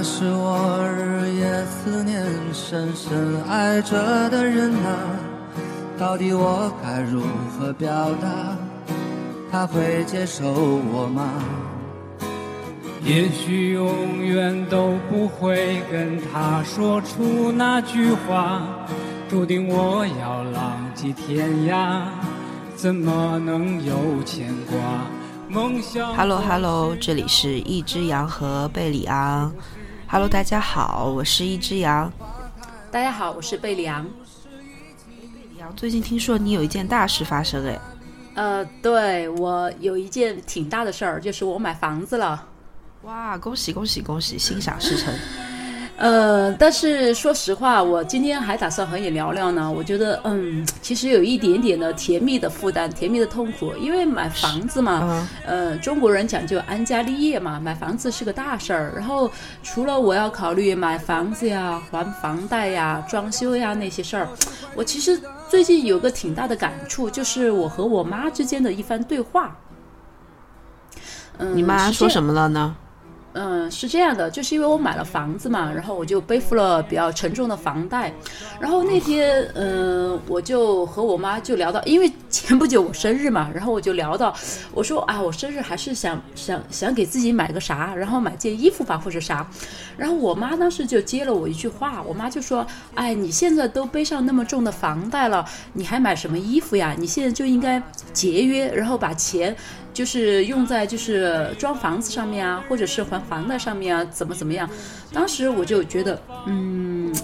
[0.00, 2.24] 他是我日夜思念、
[2.54, 4.96] 深深爱着的人啊，
[5.98, 8.56] 到底我该如何表达？
[9.52, 11.30] 他会接受我吗？
[13.04, 18.62] 也许永远都不会跟他说出那句话，
[19.28, 22.00] 注定我要浪迹天涯，
[22.74, 23.94] 怎么能有
[24.24, 24.78] 牵挂？
[25.46, 26.16] 梦想。
[26.16, 29.52] Hello Hello，这里是一只羊和贝里昂。
[30.12, 32.12] Hello，大家好，我是一只羊。
[32.90, 34.04] 大家好，我是贝里昂。
[35.76, 37.78] 最近听说你有一件大事发生，哎。
[38.34, 42.44] 呃，对我有一件挺大的事儿，就是我买房子了。
[43.02, 45.14] 哇，恭喜恭喜恭喜，心想事成。
[46.00, 49.70] 呃，但是说实话，我今天还打算和你聊聊呢。
[49.70, 58.94] 我觉得，嗯，其实有一点点的甜蜜的负担，甜蜜的痛苦，因为买房子嘛，呃，中国人讲究安家立业嘛，买房子是个大事儿。
[58.96, 59.30] 然后
[59.62, 64.26] 除了我要考虑买房子呀、还房贷呀、装修呀那些事儿，
[64.74, 69.54] 我其实最近有个挺大的感触，就是我和我妈之间的一番对话。
[71.36, 72.74] 嗯，你妈说什么了呢？
[72.74, 72.89] 嗯，
[73.32, 78.12] 嗯是这样的，就是因为我买了房子嘛，然后我就背负了比较沉重的房贷，
[78.58, 84.34] 然后那天，嗯，我就和我妈就聊到，因为前不久我生日嘛，然后我就聊到，
[84.72, 89.46] 我说啊，我生日还是想想想给自己买个啥，然后买件衣服吧或者啥，
[89.96, 96.96] 然后我妈当时就接了我一句话，我妈就说，哎，你现在都背上那么重的房贷了，你还买什么衣服呀？
[96.98, 97.80] 你现在就应该
[98.12, 99.54] 节约，然后把钱。
[99.92, 104.68] 就是用在就是装房子上面啊，或者是还房贷上面啊，怎么怎么样？
[105.12, 107.14] 当时我就觉得，嗯。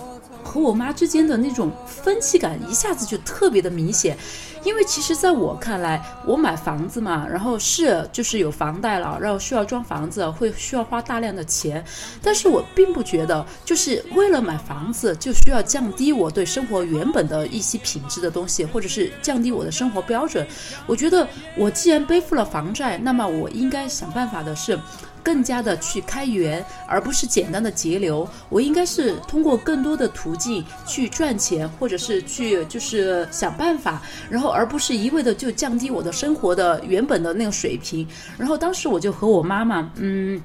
[0.56, 4.16] 和我妈之间的那种分歧感一下子就特别的明显，
[4.64, 11.84] 因为其实在我看来，我买房子嘛，然后是就是有房贷了，然后需要装房子，会需要花大量的钱，
[12.22, 20.46] 但是我并不觉得就是为了买房子就需要降低我对生活原本的一些品质的东西，或者是降低我的生活标准。
[20.86, 24.78] 我觉得我既然背负了房债，那么我应该想办法的是。
[25.26, 28.28] 更加的去开源，而不是简单的节流。
[28.48, 34.00] 我应该是通过更多的途径去赚钱，或者是去就是想办法，
[34.30, 38.06] 然后而不是一味的就降低我的生活的原本的那个水平。
[38.38, 40.40] 然后当时我就和我妈妈，嗯，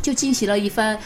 [0.00, 0.98] 就进行了一番，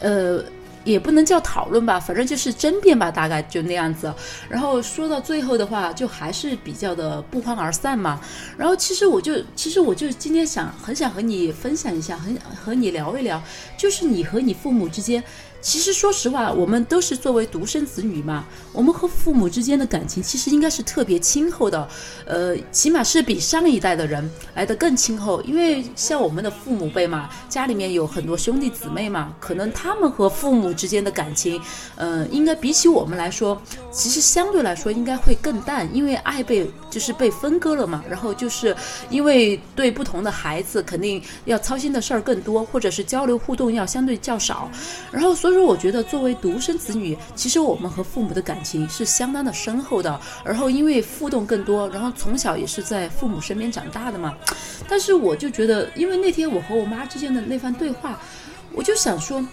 [0.00, 0.42] 呃。
[0.84, 4.12] 也不能叫讨论吧，反正就是争辩吧，大概就那样子。
[4.48, 8.20] 然后说到最后的话，就还是比较的不欢而散嘛。
[8.56, 13.42] 然后其实我就，其实我就今天想，很想和你分享一下，很和你聊一聊，
[13.76, 15.22] 就是你和你父母之间。
[15.64, 21.88] 其实说实话，我们都是作为独生子女嘛，我们和父母之间的感情其实应该是特别亲厚的，
[22.26, 25.40] 呃，起码是比上一代的人来的更亲厚。
[25.40, 31.58] 因为像我们的父母辈嘛，家里面有很多兄弟姊妹嘛，可能他们和父母之间的感情，
[31.96, 33.58] 嗯，应该比起我们来说，
[33.90, 38.04] 其实相对来说应该会更淡，因为爱被就是被分割了嘛。
[38.06, 38.76] 然后就是
[39.08, 44.70] 因为对不同的孩子，肯定要操心的事儿更多，或者是交流互动要相对较少，
[45.10, 45.53] 然后所以。
[45.54, 50.20] 其实我觉得，作为独生子女，其实我们和父母的感情是相当的深厚的。
[50.44, 54.34] 然后因为互动更多，然后从小也是在父母身边长大的嘛。
[54.88, 58.18] 但是我就觉得，因为那天我和我妈之间的那番对话，
[58.72, 59.46] 我就想说，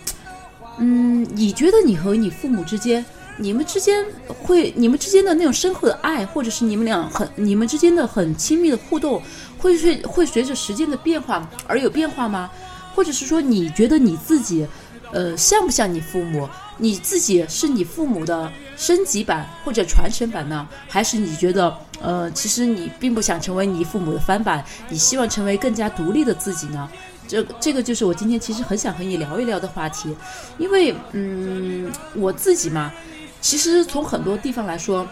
[0.80, 3.06] 嗯，你觉得你和你父母之间，
[3.38, 9.22] 你们之间会，你们之间的那种深厚的爱，或者是你们俩很，你们之间的很亲密的互动，
[9.60, 12.50] 会随会随着时间的变化而有变化吗？
[12.96, 14.66] 或者是说，你觉得你自己？
[15.12, 16.48] 呃，像不像你父母？
[16.78, 20.68] 你自己是你父母的升级版或者传承版呢？
[20.88, 26.90] 还是你觉得，呃，其实你并不想成为你父母的翻版，你希望成为更加独立的自己呢？
[27.28, 30.16] 这这个就是我今天其实很想和你聊一聊的话题，
[30.58, 32.92] 因为，嗯，我自己嘛，
[33.40, 35.08] 其实从很多地方来说，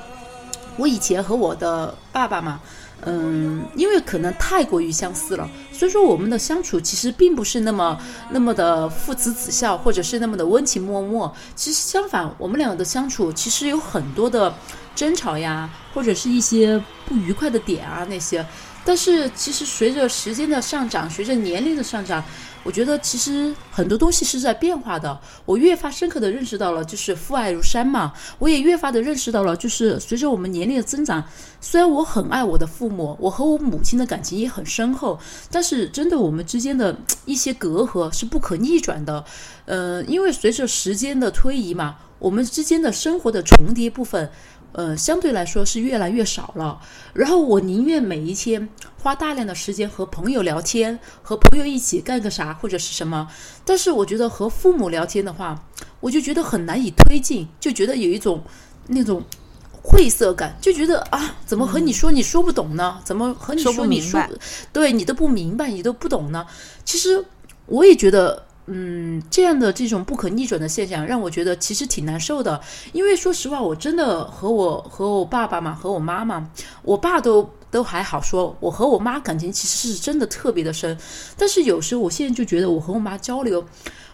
[0.75, 2.59] 我以前和我的爸爸嘛。
[3.05, 7.97] 嗯，因为可能太过于相似了，所以说我们的相处其实并不是那么
[8.29, 11.31] 那么的父慈子孝，或者是那么的温情脉脉。
[11.55, 14.53] 其实相反，我们两个的相处其实有很多的
[14.95, 18.45] 争吵呀，或者是一些不愉快的点啊那些。
[18.83, 22.23] 但是其实随着时间的上涨，随着年龄的上涨。
[22.69, 28.13] 我觉得其实很多东西是在变化的，我越发深刻的认识到了，就是父爱如山嘛。
[28.37, 31.23] 我也越发的认识到了，就是随着我们年龄的增长，
[31.59, 35.17] 虽然我很爱我的父母，我和我母亲的感情也很深厚，
[35.49, 36.95] 但是真的我们之间的
[37.25, 39.25] 一些隔阂是不可逆转的。
[39.65, 44.29] 呃，因为随着时间的推移嘛，我们之间的生活的重叠部分，
[44.71, 46.79] 呃，相对来说是越来越少了。
[47.13, 48.69] 然后我宁愿每一天
[49.01, 53.27] 花大量的时间和朋友聊天，和朋友一起干个啥或者是什么。
[53.65, 55.63] 但是我觉得和父母聊天的话，
[55.99, 58.43] 我就觉得很难以推进，就觉得有一种
[58.87, 59.23] 那种
[59.81, 62.99] 晦涩感，就觉得啊，怎么和你说你说不懂呢？
[63.03, 64.29] 怎么和你说你说明白
[64.71, 66.45] 对你都不明白，你都不懂呢？
[66.85, 67.25] 其实
[67.65, 68.45] 我也觉得。
[68.71, 72.61] 嗯，这样的这种不可逆转的现象，让我觉得其实挺难受的。
[72.93, 76.47] 因为说实话，我真的和我和我爸爸嘛，和我妈妈，
[76.83, 80.95] 我爸都都还好说，我和我妈感情其实是真的特别的深。
[81.35, 83.65] 但是有时候，我现在就觉得我和我妈交流，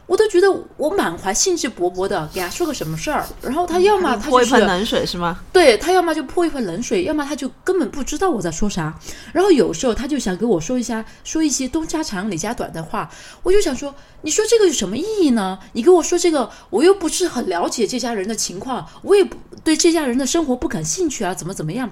[0.07, 0.47] 我都觉得
[0.77, 5.39] 我满怀兴致勃勃的给他说个什么事儿，然后他要么他就是泼一盆冷水是吗？
[5.51, 8.93] 对他要么就泼一盆冷水，要么他就根本不知道我在说啥。
[9.33, 13.09] 然后有时候他就想给我说一下，说一些东家长李家短的话，
[13.41, 15.57] 我就想说，你说这个有什么意义呢？
[15.73, 21.89] 你跟我说这个，我又不是很了解这家人的情况，我也不对这家人的生活不感兴趣啊，怎么怎么样？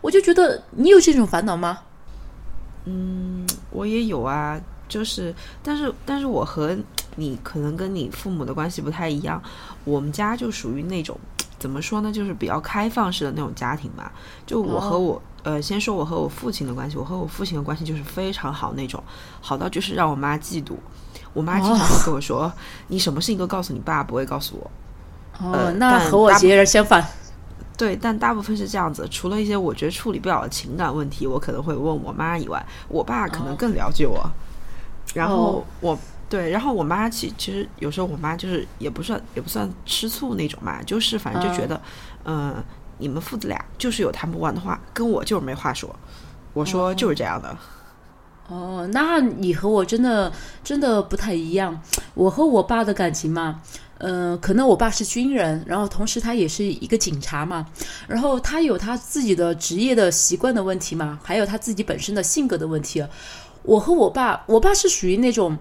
[0.00, 1.78] 我就觉得你有这种烦恼吗？
[2.86, 5.32] 嗯我也有啊，就是，
[5.62, 6.76] 但是，但是我和
[7.16, 9.42] 你可能跟你父母的关系不太一样，
[9.84, 11.18] 我们家就属于那种
[11.58, 14.10] 怎么说呢，就是比较开放式的那种家庭吧。
[14.46, 19.02] 就我和我，呃，先说我和我父亲的关系，我和我父亲的关系就是非常好那种，
[19.40, 20.74] 好到就是让我妈嫉妒。
[21.34, 22.52] 我妈经常会跟我说
[22.88, 24.70] ：“你什么事情都告诉你爸，不会告诉我。”
[25.40, 27.02] 哦呃，那和我截然相反。
[27.74, 34.28] 对，但大部分是这样子，除了一些我觉得处理不了的情感问题，我可能会问我妈以外，我爸可能更了解我。
[35.14, 35.98] 然后哦我
[36.32, 41.78] 对，然后我妈其其实有时候我妈就是也不算也不算吃醋那种嘛，就是反正就觉得，
[42.24, 42.54] 嗯、
[42.96, 45.94] 你们父子俩就是有谈不完的话，跟我就是没话说。
[46.54, 47.54] 我说就是这样的，
[48.48, 50.32] 哦，那你和我真的
[50.64, 51.78] 真的不太一样。
[52.14, 53.60] 我和我爸的感情嘛，
[53.98, 57.66] 嗯、可能我爸是军人，然后同时他也是一个警察嘛，
[58.08, 63.04] 然后他有他自己的职业的习惯的问题嘛，还有他自己本身的性格的问题。
[63.64, 65.58] 我和我爸，我爸是属于那种。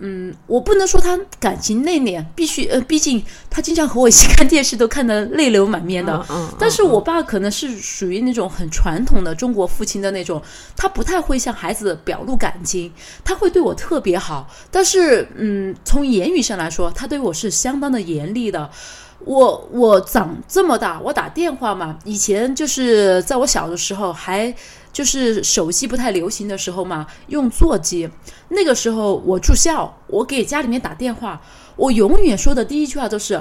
[0.00, 6.14] 嗯，我不能说他感情内敛，必须呃，毕竟他经常和我一起看电视，都看得泪流满面的。
[6.30, 10.40] 嗯嗯，但是我爸可能是属于那种很传统的中国父亲的那种，
[10.76, 12.92] 他不太会向孩子表露感情，
[13.24, 18.70] 他会对我特别好，但是嗯，从言语上来说，他对我是相当的严厉的。
[19.24, 24.54] 我我长这么大，我打电话嘛，以前就是在我小的时候还
[24.98, 28.10] 就是手机不太流行的时候嘛，用座机。
[28.48, 31.40] 那个时候我住校，我给家里面打电话，
[31.76, 33.40] 我永远说的第一句话都是：“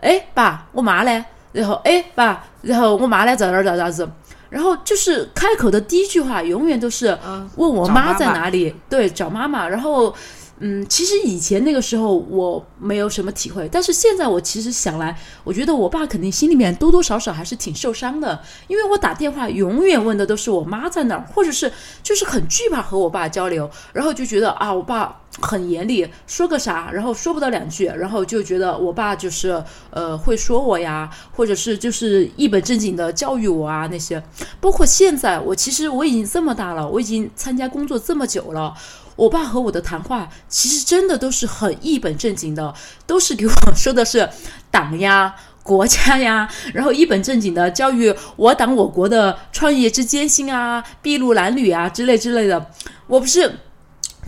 [0.00, 1.22] 哎，爸，我妈嘞？”
[1.52, 4.08] 然后哎，爸，然后我妈嘞在哪儿咋咋子？
[4.48, 9.68] 然后就是开口的第一句话永远都是嗯问我妈在哪里，对，找妈妈。
[9.68, 10.14] 然后，
[10.58, 15.14] 嗯，其实以前那个时候我没有什么体会，但是现在我其实想来，
[15.44, 21.70] 我觉得我爸肯定心里面多多少少还是挺受伤的，因为我打电话永远问的都是我妈在哪儿，或者是
[22.02, 34.22] 就是很惧怕和我爸交流，然后就觉得啊，我爸很严厉，说个啥，然后说不到两句，然后就觉得我爸就是呃会说我呀，或者是就是一本正经的教育我啊那些。
[34.58, 38.72] 包括现在，我其实我已经这么大了，我已经参加工作这么久了。
[39.16, 42.74] 我爸和我的谈话其实真的都是很一本正经的，
[43.06, 44.28] 都是给我说的是
[44.70, 52.70] 党呀、国家呀， 然后一本正经的教育我党我国的创业之艰辛啊、筚路蓝缕啊之类之类的。
[53.06, 53.60] 我不是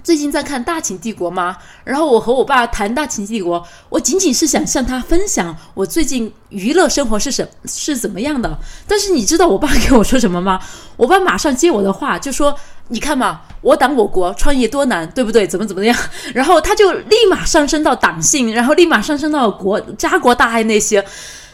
[0.03, 1.59] 最近在看《大秦帝国》吗？
[1.85, 8.59] 然后我和我爸谈《大秦帝国》，我仅仅是想向他分享我最近娱乐生活是什是怎么样的。
[8.87, 10.61] 但是你知道我爸给我说什么吗？
[10.97, 12.57] 我爸马上接我的话，就说
[12.89, 15.47] ：“你看嘛，我党我国创业多难，对不对？
[15.47, 15.97] 怎么怎么样？”
[16.35, 21.05] 然后他就立马上升到党性，然后立马上升到国家国大爱那些。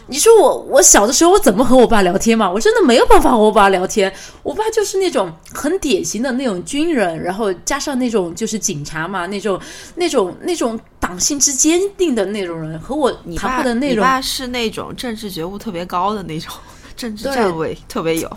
[0.07, 2.51] 你说我我小的时候我怎么和我爸聊天嘛？
[2.51, 4.13] 我真的没有办法和我爸聊天。
[4.43, 9.59] 我爸就是那种很典型的那种军人，然后加上那种就是警察嘛，那种
[9.95, 16.53] 那种那种党性之坚定的那种人，和我你谈爸的内容爸是那种政治觉悟特别高的那种，
[16.95, 18.31] 政治站位特别有。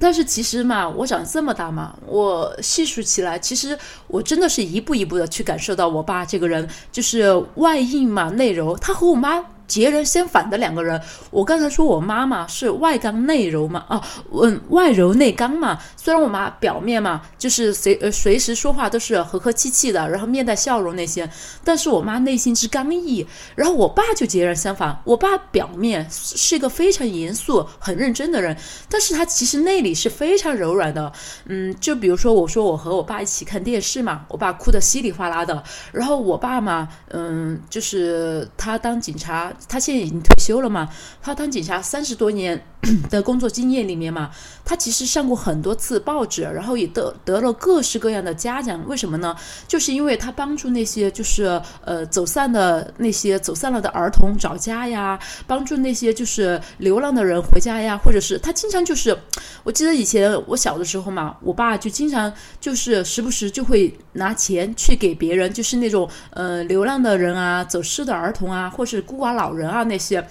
[0.00, 11.00] 但是其实嘛，我长这么大嘛，我细数起来，其实我真的是一步一步的去感受到我爸这个人，就是外硬嘛内柔，他和我妈截然相反的两个人。
[11.30, 14.02] 我刚才说我妈妈是外刚内柔嘛，啊，
[14.42, 15.78] 嗯，外柔内刚嘛。
[15.96, 21.30] 虽然我妈表面嘛就是随呃随时说话都是和和气气的，然后面带笑容那些，
[21.62, 23.24] 但是我妈内心之刚毅。
[23.54, 28.56] 然后我爸就截然相反，我爸表面是一个非常严肃、很认真的人，
[28.88, 31.12] 但是他其实内里是非常柔软的。
[31.46, 35.62] 嗯，就比如说我说我和我爸一起看电视嘛，我爸哭得稀里哗啦的，
[35.92, 40.88] 然后我爸嘛，嗯，就是他当警察，他现在已经退休了嘛，
[41.22, 42.64] 他当警察三十多年
[43.10, 44.30] 的工作经验里面嘛，
[44.64, 48.82] 他其实上过很多次报纸，然后也得得了各式各样的嘉奖。
[48.86, 49.36] 为什么呢？
[49.68, 59.16] 就是因为他帮助那些就是呃走散的那些走散了的儿童找家呀，帮助那些就是流浪的人回家呀，或者是他经常就是，
[59.62, 70.26] 我记得以前我小的时候嘛，我爸就经常就是时不时就会拿钱去给别人，就是那种呃流浪的人啊，走失的儿童啊，或是孤寡老人啊那些。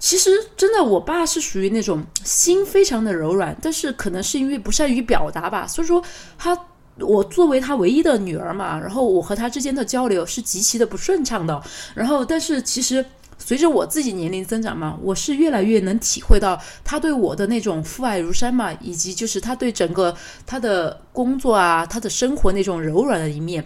[0.00, 6.02] 其实真的，我爸是属于那种心非常的柔软，但是可能是因为不善于表达吧，所以说
[6.38, 6.58] 他
[6.98, 11.62] 我作为他唯一的女儿嘛，然后我和他之间的交流是极其的不顺畅的。
[11.94, 13.04] 然后，但是其实
[13.36, 20.16] 随着我自己年龄增长嘛，我是越来越能体会到他对我的那种父爱如山嘛，以及就是他对整个
[20.46, 23.62] 他的工作啊，他的生活那种柔软的一面。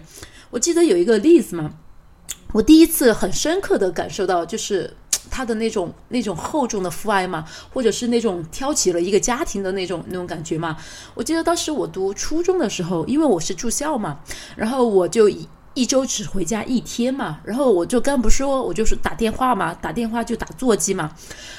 [0.49, 1.71] 我记得有一个例子嘛，
[2.51, 4.93] 我第一次很深刻的感受到就是。
[5.29, 10.77] 他的那种那种厚重的父爱嘛，或者是那种挑起了一个家庭的那种那种感觉嘛。
[11.13, 14.19] 我记得当时我读初中的时候，因为我是住校嘛，
[14.55, 15.29] 然后我就
[15.75, 21.11] 一周只回家一天嘛，然后我就刚不说，我就是打电话嘛，打电话就打座机嘛。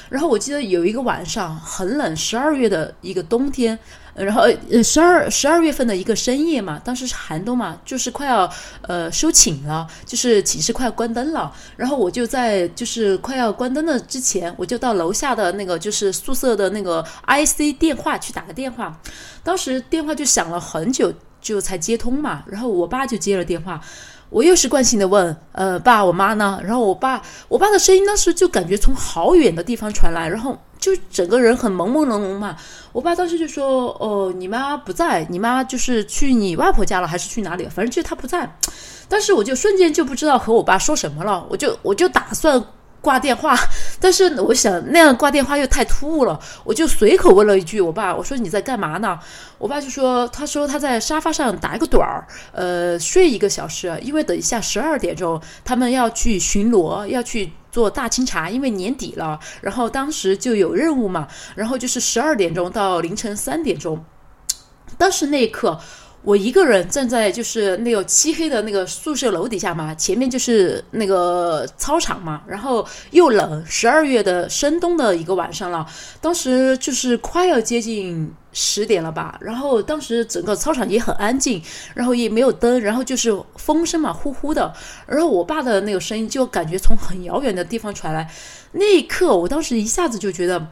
[0.09, 3.79] 然后我记得有一个晚上很冷，十二月的一个冬天。
[4.15, 11.53] 然后呃十二十二月份的一个深夜嘛，当时是寒冬嘛，就是快要呃收寝了，就是寝室快关灯了。
[11.75, 18.99] 然后我就在就是快要关灯的之前，我就到楼下的那个就是宿舍的那个 IC 电话去打个电话。
[19.43, 21.13] 当时电话就响了很久，
[21.47, 22.43] 就才接通嘛。
[22.47, 23.79] 然后我爸就接了电话，
[24.29, 26.59] 我又是惯性的问，呃爸，我妈呢？
[26.63, 30.57] 然后我爸我爸的声音当时就感觉从好远的地方传来，然后。
[30.79, 32.55] 就整个人很朦朦胧胧嘛，
[32.93, 37.65] 我爸当时就说：“哦，你妈不在，你妈就是去你外婆家了，还是去哪里？
[37.65, 38.47] 反正就是她不在。”
[39.09, 42.63] 但是我就瞬间就不知道和我爸说什么了，我就我就打算
[43.01, 43.55] 挂电话，
[43.99, 49.17] 但是我想那样挂电话又太突兀了，我就随口问了一句我爸：“我说你在干嘛呢？”
[49.57, 64.03] 我爸就说：“他说他在沙发上打一个盹儿，呃，睡一个小时，因为等一下十二点钟他们要去巡逻，要去。”做大清查，因为年底了，然后当时就有任务嘛，然后就是十二点钟到凌晨三点钟，
[64.97, 65.79] 当时那一刻。
[66.27, 75.87] 我一个人站在就是那个漆黑的那个宿舍楼底下嘛，前面就是那个操场嘛，然后又冷，十二月的深冬的一个晚上了，
[76.19, 84.73] 当时就是快要接近十点了吧，然后当时整个操场也很安静，然后也没有灯，然后就是风声嘛，呼呼的，
[85.07, 88.29] 然后我爸的那个声音就感觉从很遥远的地方传来，
[88.73, 90.67] 那一刻我当时一下子就觉得。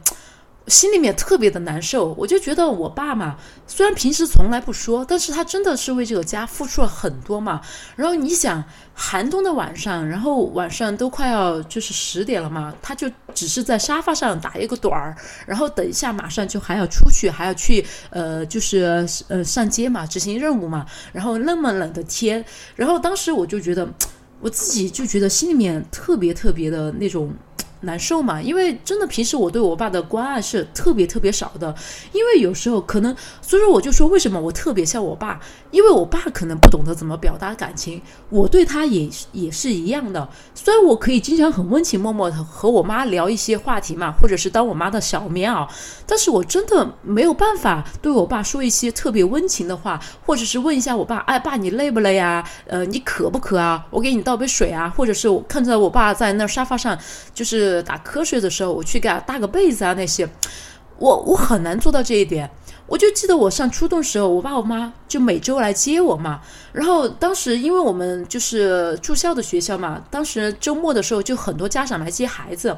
[0.66, 3.36] 心里面特别的难受，我就觉得我爸嘛，
[3.68, 7.60] 虽然平时从来不说，但是他真的是为这个家付出了很多嘛。
[7.94, 20.84] 然后你想，寒冬的晚上，然后晚上都快要就是十点了嘛，他就只是在沙发上打一个盹儿，然后等一下马上就还要出去，还要去呃，就是呃上街嘛，执行任务嘛。
[21.12, 22.44] 然后那么冷的天，
[22.74, 23.88] 然后当时我就觉得，
[24.40, 27.32] 我自己就觉得心里面特别特别的那种。
[27.86, 28.42] 难受嘛？
[28.42, 31.74] 因为真的平时我对我爸的关爱是特别特别少的，
[32.12, 35.40] 因为有时候可能，所以说我就说为什么我特别像我爸，
[35.70, 40.28] 因为我爸可能不懂得怎么表达感情，我对他也也是一样的。
[40.54, 45.66] 虽然我可以经常很温情脉脉的和我妈聊一些话题嘛，或者是当我妈的小棉袄，
[46.06, 52.44] 但是我真的没有办法对我爸说一些特别温情的话，或者是问一下我爸，哎爸你累不累啊？
[52.66, 53.86] 呃你渴不渴啊？
[53.90, 54.92] 我给你倒杯水啊？
[54.96, 56.98] 或者是我看着我爸在那沙发上
[57.32, 57.75] 就是。
[57.82, 60.28] 打瞌睡的时候，我去给他搭个被子啊，那些，
[60.98, 62.50] 我我很难做到这一点。
[62.86, 66.40] 我就记得我上初中时候，我爸我妈就每周来接我嘛。
[66.72, 72.76] 然后当时因为我们就是住校的学校嘛，当时周末的时候就很多家长来接孩子。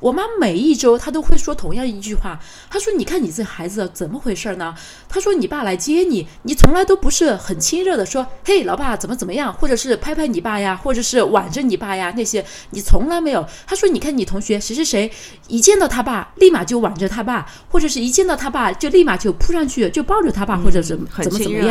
[0.00, 4.74] 我妈每一周她都会说同样一句话，她说：“你看你这孩子怎么回事呢？”
[5.08, 15.10] 她说：“你爸来接你，你从来都不是很亲热的说，嘿，老爸怎么怎么样，或者是拍拍你爸呀，或者是挽着你爸呀那些，你从来没有。”她说：“你看你同学谁谁谁，
[15.48, 21.67] 一见到他爸立马就挽着他爸，或者是一见到他爸就立马就。”扑上去就抱着他爸，或者是怎么怎么样，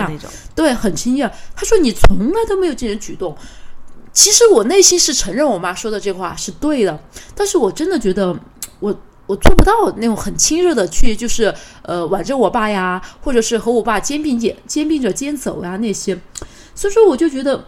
[0.55, 1.31] 对，很亲热。
[1.55, 3.35] 他说你从来都没有这种举动。
[4.13, 6.99] 其实我内心是承认我妈说的这话是对的，
[7.35, 8.35] 但是我真的觉得
[8.79, 16.19] 我我做不到那种很亲热的去，就是呃挽着我爸呀，或者是和我爸肩并肩肩并着肩走呀那些。
[16.73, 17.65] 所以说我就觉得，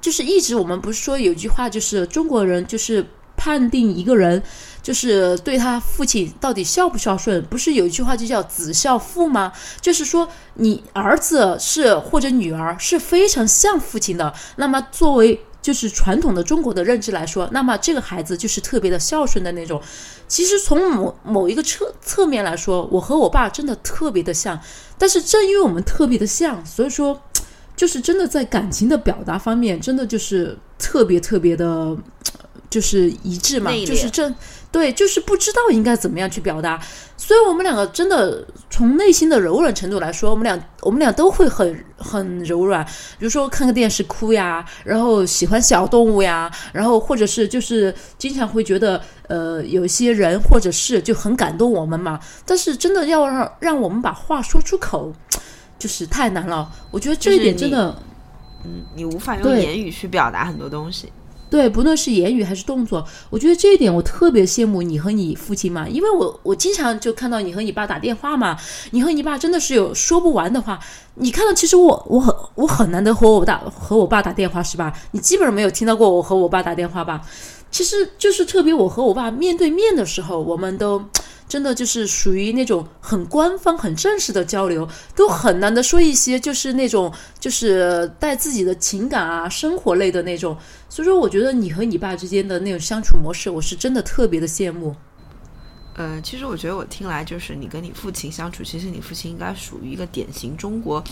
[0.00, 3.06] 就是一直我们不是说有句话，就是中国人就是
[3.38, 4.42] 判定一个人。
[4.82, 9.52] 就是对他父亲到底孝不孝顺，不是有一句话就叫子孝父吗？
[9.80, 15.40] 就是说你儿子是或者女儿是非常像父亲的，那么作为。
[15.60, 19.82] 就是传统的中国的认知来说，那么这个孩子就是特别的孝顺的那种。
[20.26, 24.58] 其实从某某一个侧侧面来说，我和我爸真的特别的像。
[24.96, 27.20] 但是正因为我们特别的像，所以说，
[27.76, 31.94] 就是真的在感情的表达方面，真的就是特别特别的，
[32.70, 33.70] 就是一致嘛。
[33.86, 34.32] 就是这
[34.70, 36.80] 对，就是不知道应该怎么样去表达。
[37.16, 42.84] 所以我们两个真的从内心的柔软程度来说，我们俩我们俩都会很很柔软。
[43.18, 52.20] 比如说看个电视哭呀，然后喜欢小动物呀，然后或者是就是经常会觉得呃有一些人或者是就很感动我们嘛。
[52.44, 55.12] 但是真的要让让我们把话说出口，
[55.78, 56.70] 就是太难了。
[56.90, 58.00] 我觉得这一点真的，
[58.64, 61.10] 嗯，你无法用言语去表达很多东西。
[61.50, 68.56] 对，不论是言语还是动作，我觉得这一点我特别羡慕你和你父亲嘛，因为我我经常就看到你和你爸打电话嘛，
[68.90, 70.78] 你和你爸真的是有说不完的话。
[71.14, 74.92] 你看到，其实我我很我很难得和我打和我爸打电话是吧？
[75.12, 77.22] 你基本上没有听到过我和我爸打电话吧？
[77.70, 81.02] 其实就是特别我和我爸面对面的时候，我们都。
[81.48, 84.86] 真的就是属于那种很官方、很正式的交流，
[85.16, 90.54] 都很难的说一些就是那种就是带自己的情感啊、生活类的那种。
[90.88, 94.96] 所以说，我觉得你和你爸之间的那种相处模式，我是真的特别的羡慕。
[95.94, 101.02] 呃，其实我觉得我听来就是你跟你父亲相处，其实你父亲应该属于一个典型中国。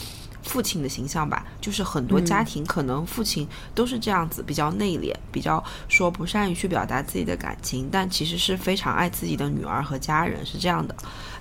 [0.43, 10.95] 父亲的形象吧，就是很多家庭可能父亲都是这样子，比较内敛，比较说不善于去表达自己的感情，但其实是非常爱自己的女儿和家人，是这样的。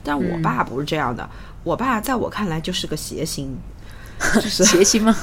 [0.04, 1.30] 但我爸不是这样的，
[1.64, 3.56] 我爸在我看来就是个谐星，
[4.34, 5.16] 就是谐星吗？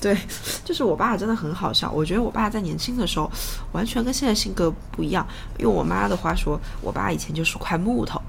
[0.00, 0.16] 对，
[0.64, 1.90] 就是我爸真的很好笑。
[1.90, 3.30] 我觉得我爸在年轻的时候
[3.72, 5.26] 完全跟现在性格不一样。
[5.58, 8.20] 用我妈的话说，我爸以前就是块木头。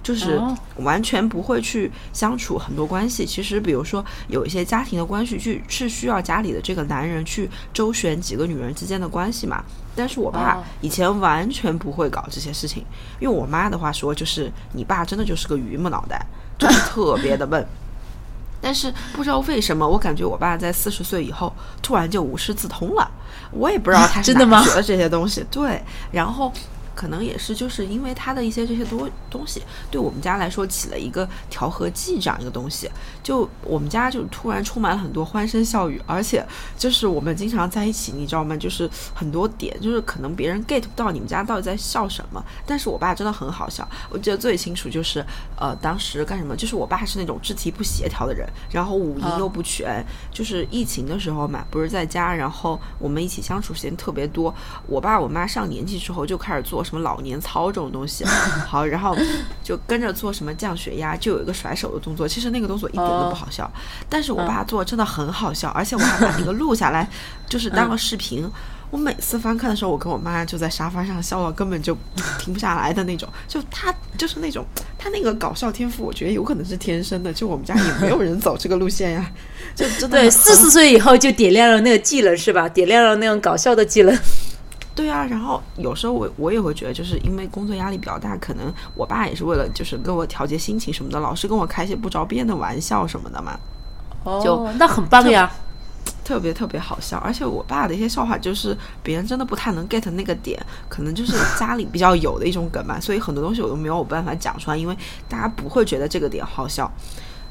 [0.00, 0.40] 就是
[0.76, 3.26] 完全不会去相处很多关系。
[3.26, 9.62] 其实，比如说有一些家庭的关系，去是需要家里的这个男人去周旋几个女人之间的关系嘛。
[9.94, 12.82] 但是我爸以前完全不会搞这些事情。
[13.20, 16.24] 用我妈的话说，就是你爸真的就是个榆木脑袋，
[16.58, 17.66] 就是特别的笨。
[18.60, 23.10] 但是不知道为什么，我感觉我爸在四十岁以后突然就无师自通了。
[23.50, 25.44] 我也不知道他是哪学的这些东西。
[25.50, 26.52] 对，然后。
[26.98, 32.90] 可能也是，就是因为他的一些这些多东西，对我们家来说起了一个调和剂这样一个东西，
[33.22, 36.44] 就我们家就突然充满了很多欢声笑语，而且
[36.76, 38.56] 就是我们经常在一起，你知道吗？
[38.56, 43.88] 就是很多点，就是可能别人 get 不到你们家到底在笑什么，但是我爸真的很好笑。
[44.10, 45.24] 我记得最清楚就是，
[45.56, 46.56] 呃，当时干什么？
[46.56, 54.52] 就是我爸是那种肢体不协调的人，然后五音又不全，就是疫情的时候嘛，不是在家，然后我们一起相处时间特别多。
[54.88, 56.84] 我爸我妈上年纪之后就开始做。
[56.88, 58.24] 什么老年操这种东西，
[58.66, 59.14] 好，然后
[59.62, 62.26] 就跟着做什么降血压，就有一个甩手的动作。
[62.26, 63.70] 其实那个动作一点都不好笑，
[64.08, 67.06] 但是我爸做真的很好笑，而且我还把那个录下来，
[67.46, 68.50] 就是当个视频。
[68.90, 71.94] 我每次翻看的时候，我跟我妈就在沙发上笑到根本就
[72.38, 73.28] 停不下来的那种。
[73.46, 74.64] 就他就是那种
[74.98, 77.30] 他那个搞笑天赋，我觉得有可能是天生的。
[77.30, 79.30] 就我们家也没有人走这个路线呀，
[79.74, 82.66] 就真的对四十岁以后就点亮了那个技能是吧？
[82.66, 84.18] 点亮了那种搞笑的技能。
[84.98, 93.56] 对啊，然后有时候我我也会觉得，就是因为工作压力比较大，可能我爸也是为了就是跟我调节心情什么的，老是跟我开些不着边的玩笑什么的嘛。
[94.24, 95.48] 哦，那很棒呀，
[96.24, 97.16] 特别特别好笑。
[97.18, 106.90] 而且我爸的一些笑话，就是别人真的不太能 get 那个点，可能就是家里比较有的一种梗吧，所以很多东西我都没有办法讲出来，因为大家不会觉得这个点好笑。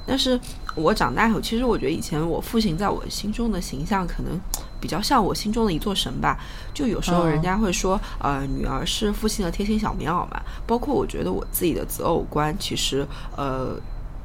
[0.05, 0.38] 但是
[0.75, 4.38] 我长大以后，其实我觉得以前我父亲在我心中的形象可能
[4.80, 6.38] 比较像我心中的一座神吧。
[6.74, 10.42] 就有时候人家会说，呃，女儿是父亲的贴心小棉袄嘛。
[10.66, 13.76] 包括我觉得我自己的择偶观，其实呃，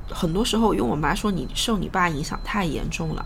[0.08, 3.24] 很多时候因为我妈说，你受你爸影响太严重了。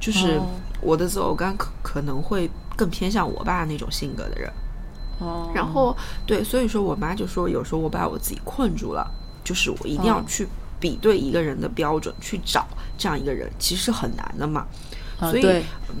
[0.00, 0.40] 就是
[0.80, 4.52] 我的择偶观可可能会更偏向我爸那种性格的人。
[5.18, 5.50] 哦。
[5.54, 5.96] 然后
[6.26, 9.10] 对，所以说我妈就说，有时候我把我自己困住了，
[9.44, 10.48] 就是我一定要去。
[10.82, 12.66] 比对一个人的标准去找
[12.98, 14.66] 这样一个人，其实很难的嘛。
[15.20, 15.44] 所以，
[15.88, 15.94] 嗯，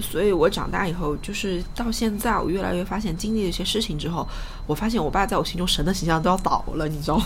[0.00, 4.26] 所以我长大以后，就是到现在，我越来越发现，经历了一些事情之后。
[4.66, 7.24] 我发现我爸在我心中神的形象都要倒了，你知道吗？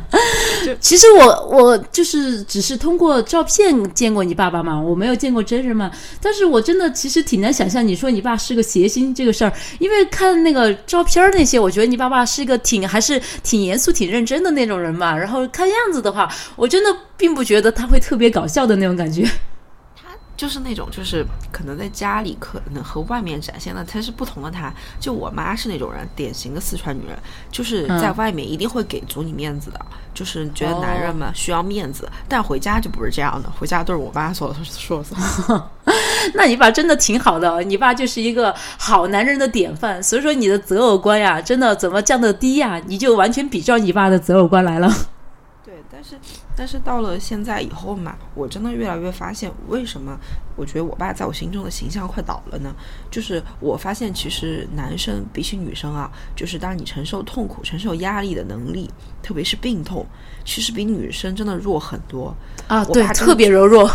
[0.66, 5.90] 就其实我我就是只是通过照片见过你爸爸嘛，我没有见过真人嘛。
[6.20, 15.16] 但是我真的其实挺难想象，你说你爸是个谐星这个事儿，因为看那个照片那些，我觉得你爸爸是一个挺还是挺严肃、挺认真的那种人嘛。
[15.16, 19.26] 然后看样子的话，我真的并不觉得他会特别搞笑的那种感觉。
[20.36, 24.50] 就是那种，就是可能在家里可能和外面展现的他是不同的。
[24.50, 27.16] 她就我妈是那种人，典型的四川女人，
[27.50, 29.80] 就是在外面一定会给足你面子的，
[30.12, 35.70] 就是觉得男人嘛需要面子，但回家就不是这样的，回家都是我妈 说说说。
[36.34, 40.02] 那你爸真的挺好的，你爸就是一个好男人的典范。
[40.02, 42.80] 所以说你的择偶观呀，真的怎么降得低呀？
[42.86, 44.90] 你就完全比照你爸的择偶观来了。
[45.64, 46.18] 对，但是
[46.56, 50.16] 但是到了现在以后嘛，我真的越来越发现，为什么
[50.56, 52.74] 我觉得我爸在我心中的形象快倒了呢？
[53.10, 58.88] 就是我发现，其实男生比起女生啊，就是当你承受痛苦、承受压力的能力，
[59.22, 60.06] 特别是病痛，
[60.44, 62.34] 其实比女生真的弱很多
[62.68, 62.84] 啊。
[62.84, 63.90] 对，特别柔弱。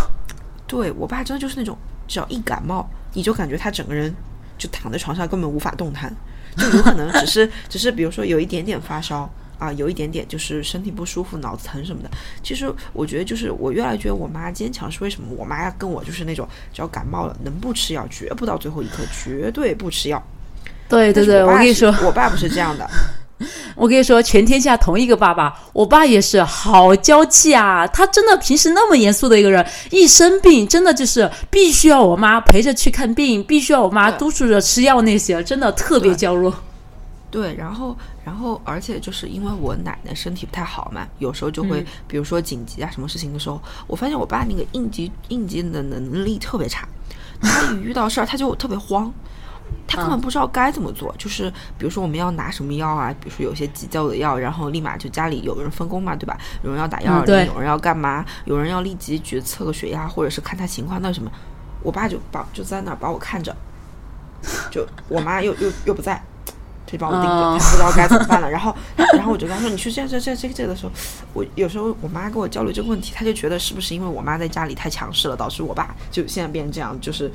[0.67, 4.13] 对我爸真的就是那种，只要一感冒，你就感觉他整个人
[4.57, 6.13] 就躺在床上，根本无法动弹，
[6.57, 9.27] 就有可能只是 只是比如说有一点点发烧
[9.59, 12.09] 啊，有一点点就是身体不舒服、脑子疼什么的。
[12.41, 15.27] 其实我觉得就是我越来越觉得我妈坚强是为什么？
[15.37, 20.23] 我妈跟我就是那种，只要感冒了能不吃药绝不到最后一刻，绝对不吃药。
[20.87, 22.89] 对对对，我我跟你说，我爸不是这样的。
[23.73, 27.87] 我跟你说，全天下同一个爸爸，我爸也是好娇气啊！
[27.87, 36.53] 他真的平时那么严肃的一个人，一生病真的就是必须要我妈陪着去看病，必须要我妈督促着吃药那些，真的特别娇弱。
[37.31, 37.95] 对，然后，
[38.29, 46.87] 然后，而且就是因为我奶奶身体不太好嘛，有时候就嗯会，比如说紧急啊什么事情的时候，我发现我爸那个应急应急的能力特别差，
[47.41, 49.11] 他一遇到事儿他就特别慌，
[49.87, 51.11] 他根嗯本不知道该怎么做。
[51.17, 56.37] 就是比如说我们要拿什么药啊，比如说有些急救的药，然后立马就家里有人分工嘛，对吧？
[56.61, 61.31] 有人要打幺二零，有人要干嘛，有人要立即去测个血压，或者是看他情况，那什么，
[61.81, 63.55] 我爸就把就在那儿把我看着，
[64.69, 66.23] 就我妈又又又不在，
[66.89, 68.49] 他就把我盯着，不知道该怎么办了。
[68.49, 68.75] 然后，
[69.13, 70.91] 然后我就跟他说：“你去这这这这这个的时候，
[71.33, 77.31] 我有时候我妈跟我交流这个问题，她就觉得是不是因为我妈在家里太强势了，导致我爸就现在变成这样，就是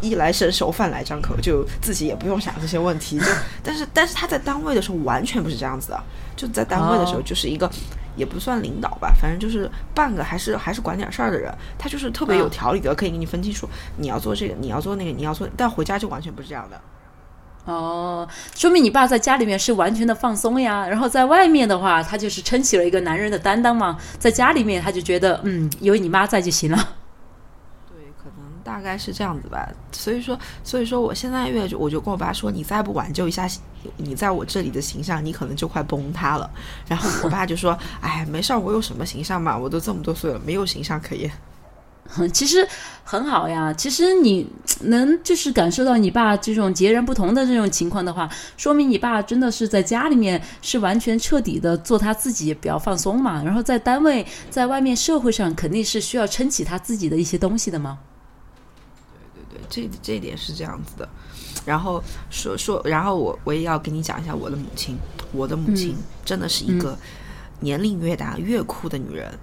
[0.00, 3.18] 衣来伸手，饭来张口，就自己也不用想这些问题。
[3.18, 3.26] 就
[3.62, 6.02] 但是但是他在单位的时候完全不是这样子的，
[6.36, 7.68] 就在单位的时候哦就是一个。
[8.16, 16.80] 也不算领导吧，反正就是半个还是还是管点事儿的人，他就是特别有嗯条理的，可以给你分清楚你要做这个，你要做那个，你要做，但回家就完全不是这样的。
[17.64, 23.98] 哦，说明你爸在家里面是完全的放松呀，然后在外面的话，他就是撑起了一个男人的担当嘛。
[24.18, 26.76] 在家里面，他就觉得嗯，有你妈在就行了。
[27.88, 29.66] 对，可能大概是这样子吧。
[29.92, 33.48] 所以说，所以说我现在越我就跟我爸说，你再不挽救一下
[33.96, 36.50] 你在我这里的形象，你可能就快崩塌了。
[36.86, 39.56] 然后我爸就说， 哎，没事儿，我有什么形象嘛？
[39.56, 41.32] 我都这么多岁了，没有形象可言。
[42.32, 42.66] 其实
[43.02, 43.72] 很好呀。
[43.72, 44.46] 其实你
[44.82, 53.42] 能就是感受到你爸这种截然不同的这种情况的话，说明你爸真的是在家里面是完全彻底的做他自己，比较放松嘛。
[53.42, 57.98] 然后在单位，在外面社会上，肯定是需要撑起他自己的一些东西的嘛。
[59.34, 61.08] 对对对，这这一点是这样子的。
[61.64, 64.96] 然后说说，然后我我也要跟你讲一下我的母亲。
[65.32, 66.96] 我的母亲真的是一个
[67.60, 69.36] 年龄越大越酷的女人。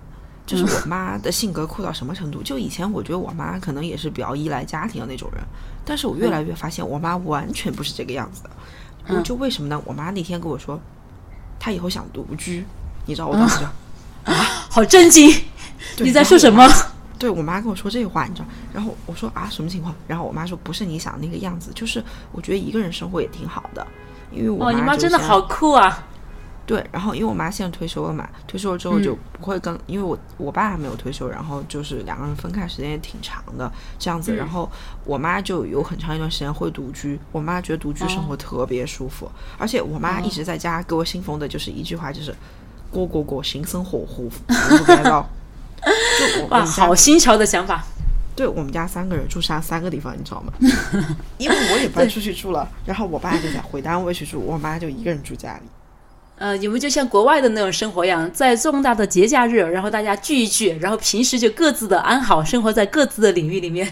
[0.52, 2.44] 就是我妈的性格酷到什么程度？
[2.44, 5.42] 就以前我觉得我妈可能也是比较依赖家庭的那种人，
[5.86, 8.50] 但是我越来越发现我妈完全不是这个样子的。
[9.08, 9.82] 嗯就为什么呢？
[9.86, 10.80] 我妈那天跟我说，
[11.60, 12.66] 她以后想独居，
[13.06, 13.66] 你知道我当时就
[14.32, 14.34] 啊。
[14.70, 15.34] 好震惊！
[16.00, 16.68] 你在说什么？？
[17.18, 19.94] 对我妈跟我说这话，你知道，然后我说啊什么情况？
[20.08, 23.86] 然后我妈说不是你想的那个样子，就是我觉得一个人生活也挺好的，
[24.32, 26.08] 因为我哦，你妈真的好酷啊！
[26.66, 33.70] 对，然后因为我妈现在退休了嘛，退休了之后就嗯不会跟，因为我我爸还没有退休，然后就是两个人分开时间也挺长的
[34.00, 34.72] 这样子，然嗯后
[35.04, 42.34] 我妈就有很长一段时间会独居，我妈觉得独居生哦活特别舒服，而且我妈一直在家给我信奉的就是一句话，就是
[42.90, 45.28] “过过过，行生活糊，糊不开到”。
[45.84, 47.84] 就我我哇，好新潮的想法。
[48.34, 50.54] 对我们家三个人住三三个地方，你知道吗？
[51.38, 55.64] 因为我也搬出去住了，然后我爸就在回单位去住，我妈就一个人住家里。
[56.42, 63.86] 呃，有没有就像国外的那种生活一样，在重大的节假日，然后大家聚一聚，然后平时就各自的安好，生活在各自的领域里面。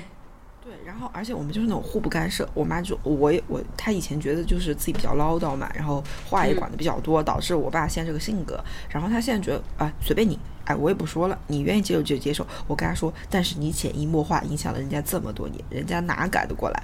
[0.63, 2.49] 对，然后而且我们就是那种互不干涉。
[2.55, 8.59] 我妈就我也我她以前觉得就是自己比较唠叨嘛，然后话也管的比较多，导致我爸现在这个性格。
[8.89, 12.43] 然后她现在觉得啊、随便你，哎我也不说了，你愿意接受就接受。
[12.65, 16.81] 我跟她说，但是你潜移默化影响了人家这么多年，人家哪改得过来？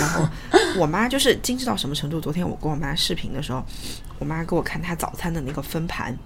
[0.00, 0.26] 然后
[0.78, 2.20] 我妈就是精致到什么程度？
[2.20, 3.64] 昨天我跟我妈视频的时候，
[4.18, 6.16] 我妈给我看她早餐的那个分盘。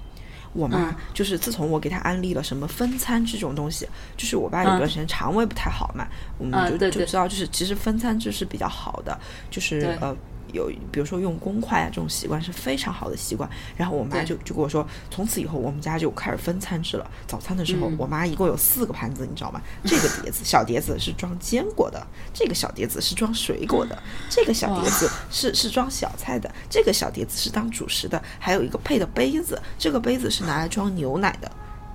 [0.55, 9.16] 我妈嗯就是自从我给她安利了什么分餐这种东西，就是我爸有嗯段时间肠胃不太好嘛，我们就、就知道，就是其实分餐制是比较好的，
[9.51, 10.16] 就是呃
[10.52, 13.48] 有比如说用公筷啊这种习惯是非常好的习惯。
[13.76, 17.11] 然后我妈就就跟我说，从此以后我们家就开始分餐制了。
[17.26, 19.61] 早餐的时候，嗯我妈一共有四个盘子，你知道吗？
[19.84, 31.50] 这个 碟子小碟子是装坚果的，这个小碟子是装水果的， 这个小碟子是是装小菜的，这个小碟子是当主食的，还有一个配的杯子，这个杯子是拿来装牛奶的。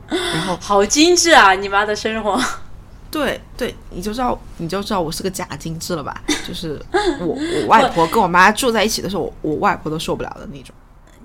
[0.09, 2.39] 然后 好精致啊，你妈的生活。
[3.13, 6.19] 对对，你就知道你就知道我是个假精致了吧？
[6.47, 6.81] 就是
[7.19, 10.73] 我我外婆跟我妈住在一起的时候，我我外婆都受不了的那种。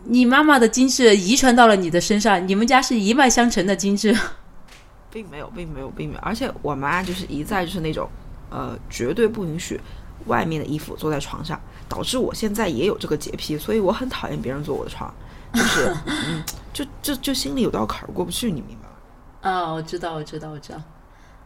[0.05, 4.15] 你妈妈的精致遗传到了你的身上，你们家是一脉相承的精致。
[5.11, 6.21] 并没有，并没有，并没有。
[6.21, 8.07] 而且我妈就是一再就是那种，
[8.51, 9.81] 呃，绝对不允许
[10.27, 15.13] 外面的衣服坐在床上，导致我现在也有这个洁癖，所以我很讨厌别人坐我的床，
[15.55, 19.57] 就是 嗯，就就就心里有道坎儿过不去，你明白吗？
[19.57, 20.81] 啊，我知道，我知道，我知道。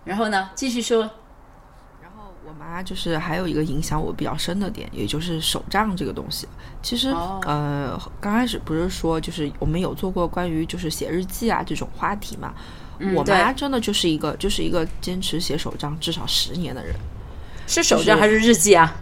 [0.04, 1.00] 然后呢，继续说。
[2.00, 6.48] 然后我妈就是还有一个影响我比较深的点，也就是手账这个东西。
[6.82, 12.52] 其实、哦呃，刚开始不是说就是我们有做过关于就是写日记啊这种话题嘛。
[12.98, 16.94] 嗯我妈真的就是一个就是一个坚持写手账至少十年的人。
[17.66, 18.94] 是手账还是日记啊？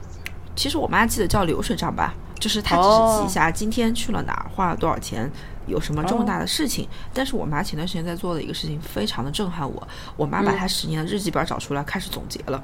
[0.55, 5.31] 其实我妈记得叫流水账吧，就是她只是记一下今天去了哪儿，花了多少钱，
[5.67, 6.89] 有什么重大的事情。
[7.13, 12.63] 但是我妈前段时间在做的一个事情非常的震撼我，我妈把她十年的日记本找出来，开始总结了。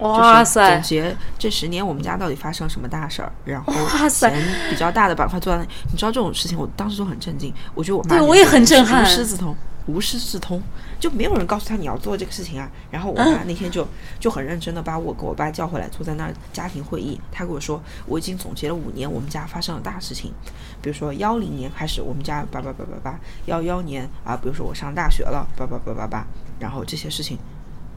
[0.00, 0.82] 就是哇塞总！
[0.82, 3.72] 结这十年我们家到底发生了什么大事儿，然后
[4.08, 4.32] 钱
[4.70, 5.66] 比较大的板块做到那。
[5.90, 7.52] 你知道这种事情，我当时就很震惊。
[7.74, 9.56] 我觉得我妈对我也很震撼无师自通，
[9.88, 10.62] 无师自通，
[11.00, 12.70] 就没有人告诉他你要做这个事情啊。
[12.90, 13.84] 然后我嗯妈那天就
[14.20, 17.18] 就很认真的把我跟我爸叫回来，坐在那儿家庭会议。
[17.32, 20.32] 他跟我说，我已经总结了五年我们家发生了大事情，
[20.82, 26.26] 比如说幺零年开始我们家叭叭叭叭叭，幺幺年啊，比如说我上大学了，叭叭叭叭叭，
[26.60, 27.38] 然后这些事情。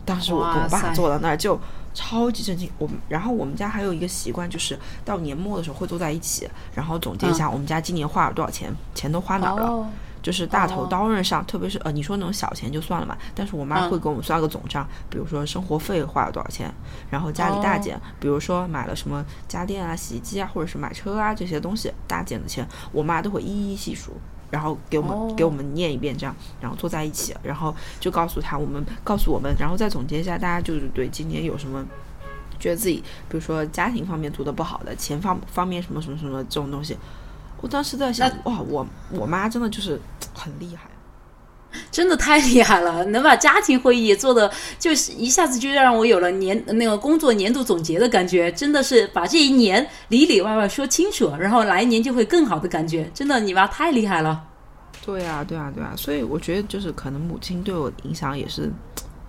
[0.04, 1.60] 当时我跟我爸坐到那儿就
[1.94, 2.68] 超级震惊。
[2.80, 9.68] 我们然后我们家还有一个习惯，就是到年末的时候会坐在一起，然后总结一下我们家今年花了多少钱，钱都花哪儿了。
[9.68, 9.88] 哦，
[10.22, 10.88] 就是大头哦。
[10.90, 13.90] 刀刃上，特别是呃，你说那种小钱就算了嘛，但是我妈嗯。
[13.90, 16.74] 会给我们算个总账，比如说生活费花了多少钱，
[17.10, 17.80] 然后家里大哦。
[17.82, 24.14] 件，比如说买了什么家电啊、洗衣机啊，或者是买车啊这些东西大件的钱，我妈都会一一细数。
[24.52, 25.34] 然后给我们、哦。
[25.34, 31.82] 给我们念一遍，这样，然后坐在一起，然后就告诉他我们告诉我们，然后再总结一下，大家就是对今年有什么
[32.60, 32.98] 觉得自己，
[33.30, 36.98] 比如说家庭方面做的不好的，钱方方面什么什么什么这种东西，
[37.62, 40.00] 我当时在想，哇，我我妈真的就是
[40.34, 40.89] 很厉害。
[41.89, 53.10] 真的太厉害了，能把家庭会议做的，就是一下子就让我有了年那个工作年度总结的感觉，真的是把这一年里里外外说清楚，然后来年就会更好的感觉。
[53.13, 54.43] 真的，你妈太厉害了。
[55.06, 58.69] 对啊，对啊，对啊，所以我觉得就是可能母亲对我的影响也是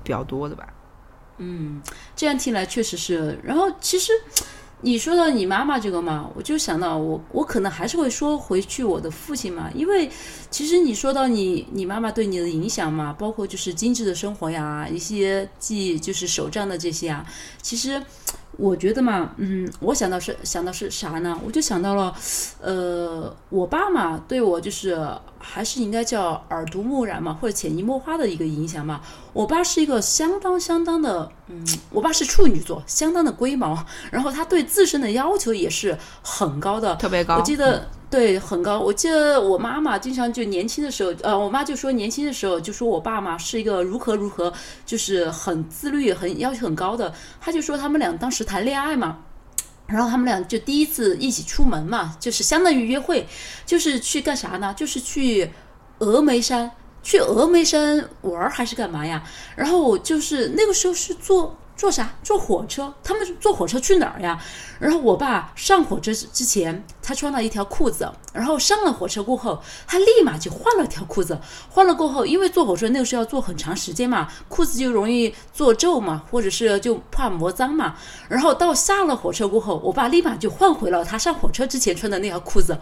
[0.02, 0.66] 比较多的吧。
[1.38, 1.80] 嗯
[2.14, 3.38] 这样听来确实是。
[3.42, 4.12] 然后其实
[4.82, 10.10] 你说到你妈妈这个嘛，我就想到我我可能还是会说回去我的父亲嘛，因为
[10.50, 17.24] 其实你说到你你妈妈对你的影响嘛，包括就是精致的生活呀，一些记忆就是手账的这些啊，
[17.62, 18.02] 其实。
[18.58, 21.38] 我觉得嘛，嗯，我想到是想到是啥呢？
[21.44, 22.14] 我就想到了，
[22.60, 29.00] 呃，我爸嘛对我就是还是应该叫耳濡目染嘛，或者潜移默化的一个影响嘛。
[29.32, 37.38] 我爸是一个相当相当的，嗯，我爸是处女座，相当的龟毛，然后他对自身的要求也是很高的，特别高。
[37.38, 44.53] 我记得对很高，我记得我妈妈经常就年轻的时候，呃，我妈就说年轻的时候就说我爸嘛是一个如何如何，
[44.85, 47.14] 就是很自律、很要求很高的。
[47.40, 49.20] 她就说他们俩当时谈恋爱嘛。
[49.87, 53.27] 然后他们俩就第一次一起出门嘛，就是相当于约会，
[53.64, 54.75] 就是去干啥呢？
[54.75, 55.51] 就是去
[55.98, 56.70] 峨眉山，
[57.03, 59.22] 去峨眉山玩还是干嘛呀？
[59.57, 62.14] 然后就是那个时候是坐坐啥？
[62.22, 62.94] 坐火车。
[63.03, 64.40] 他们坐火车去哪儿呀？
[64.79, 71.36] 然后我爸上火车之前，他穿了一条裤子，然后上了火车过后，他立马就换了条裤子。
[71.68, 77.96] 换了过后，因为坐火车那个时候要坐很长时间嘛，裤子就容易做皱嘛，或者是就怕磨脏嘛。
[78.28, 82.78] 然后到下了火车过后，我爸立马就换回了他上火车之前穿的那条裤子。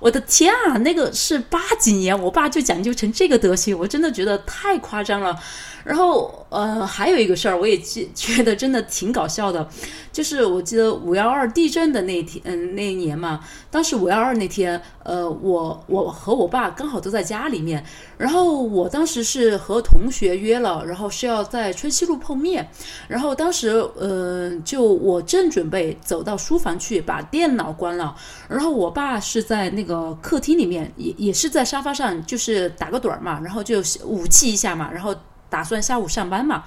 [0.00, 5.38] 我的天啊，那个是八几年，我爸就讲究成这个德行，我真的觉得太夸张了。
[5.82, 9.66] 然后呃，还有一个事儿，我也记觉得真的挺搞笑的，
[10.12, 17.84] 就是我记得五幺二地震的那天，嗯，那一年嘛，当时五幺二那天，呃，我我和我爸刚好都在家里面，
[18.18, 22.68] 然后我当时是和同学约了，然后是要在春熙路碰面，
[23.06, 28.16] 然后当时呃，就我正准备走到书房去把电脑关了，
[28.48, 35.14] 然后我爸是在那个客厅里面，也也是在沙发上，就是打个盹儿嘛，然后就武器一下嘛，然后
[35.48, 36.64] 打算下午上班嘛，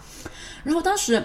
[0.63, 1.21] 然后当时。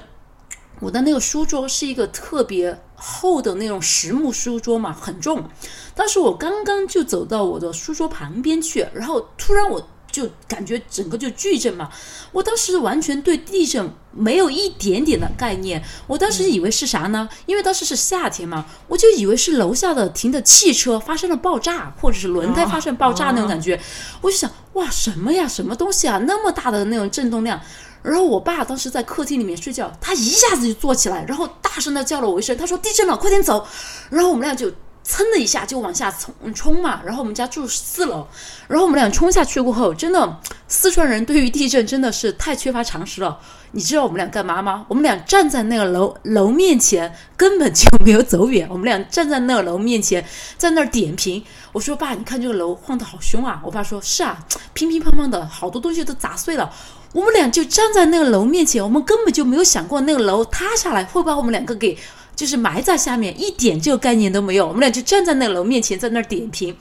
[0.81, 5.49] 我的那个书桌是一个特别厚的那种实木书桌嘛，很重。
[5.95, 11.89] 当时我刚刚就走到我的书桌旁边去，然后突然我就感觉整个就巨震嘛。
[12.33, 17.29] 我当时完全对地震没有一点点的概念，我当时以为是啥呢？
[17.47, 23.81] 因为当时是夏天嘛，我就以为是楼下的停的汽车发生了爆炸，或者是轮胎发生爆炸那种感觉。
[24.21, 27.61] 我就想，哇，什么呀，什么东西啊，那么大的那种震动量。
[28.03, 33.67] 然后我爸当时在客厅里面睡觉，他一下子就坐起来，然后大声的叫了我一声，他说地震了，快点走。
[34.11, 34.71] 然后我们俩就
[35.05, 37.01] 噌的一下就往下冲冲嘛。
[37.05, 38.27] 然后我们家住四楼，
[38.69, 43.39] 然后我们俩冲下去过后，真的四川人对于地震真的是太缺乏常识了。
[43.73, 44.87] 你知道我们俩干嘛吗？
[44.89, 48.67] 我们俩站在那个楼楼面前，根本就没有走远。
[48.71, 51.45] 我们俩站在那个楼面前，在那儿点评。
[51.73, 53.61] 我说爸，你看这个楼晃得好凶啊！
[53.63, 54.39] 我爸说是啊，
[54.73, 56.73] 乒乒乓乓的好多东西都砸碎了。
[57.13, 61.97] 我们俩就站在那个楼面前，我们根本就没有想过那个楼塌下来会把我们两个给
[62.37, 64.67] 就是埋在下面，一点这个概念都没有。
[64.67, 66.77] 我们俩就站在那个楼面前，在那儿点评，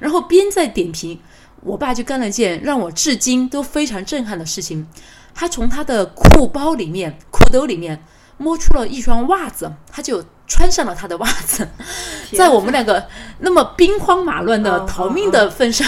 [0.00, 1.18] 然后边在点评，
[1.62, 4.86] 我爸就干了件让我至今都非常震撼的事情。
[5.34, 8.02] 他从他的裤包里面、裤兜里面
[8.38, 11.66] 摸出了一双袜子，他就穿上了他的袜子。
[12.36, 13.02] 在我们两个
[13.38, 15.86] 那么兵荒马乱的逃命的份上，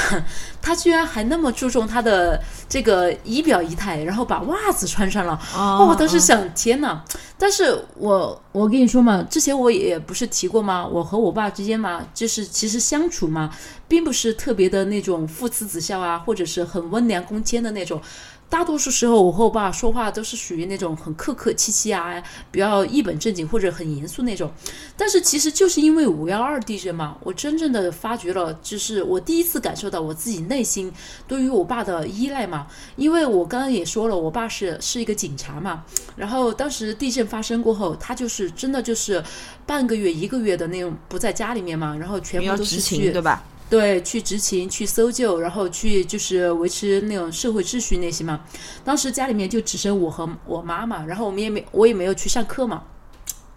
[0.62, 5.38] 他居然还那么注重他的这个仪表仪态，然后把袜子穿上了。
[5.54, 7.04] 哦，我当时想，天哪！
[7.36, 10.86] 但是我我跟你说嘛，之前我也不是提过吗？
[10.86, 13.50] 我和我爸之间嘛，就是其实相处嘛，
[13.86, 18.00] 并不是特别的那种父慈子孝啊，或者是很温良恭谦的那种。
[18.48, 24.48] 大多数时候，我和我爸说话都是属于那种很客客气气啊，比较一本正经或者很严肃那种。
[24.96, 30.92] 但是其实就是因为五幺二地震嘛，我真正的发觉了，就是我第一次感受到我自己内心
[31.26, 32.68] 对于我爸的依赖嘛。
[32.94, 35.82] 因为我刚刚也说了，我爸是是一个警察嘛。
[36.14, 39.20] 然后当时地震发生过后，他就是真的就是
[39.66, 43.42] 半个月、一个月的那种不在家里面嘛，然后全部都是去对吧？
[43.74, 48.40] 对，去执勤、去搜救，然后去就是维持那种社会秩序那些嘛。
[48.84, 52.84] 当时家里面就只剩我和我妈妈，然后我们也没我也没有去上课嘛，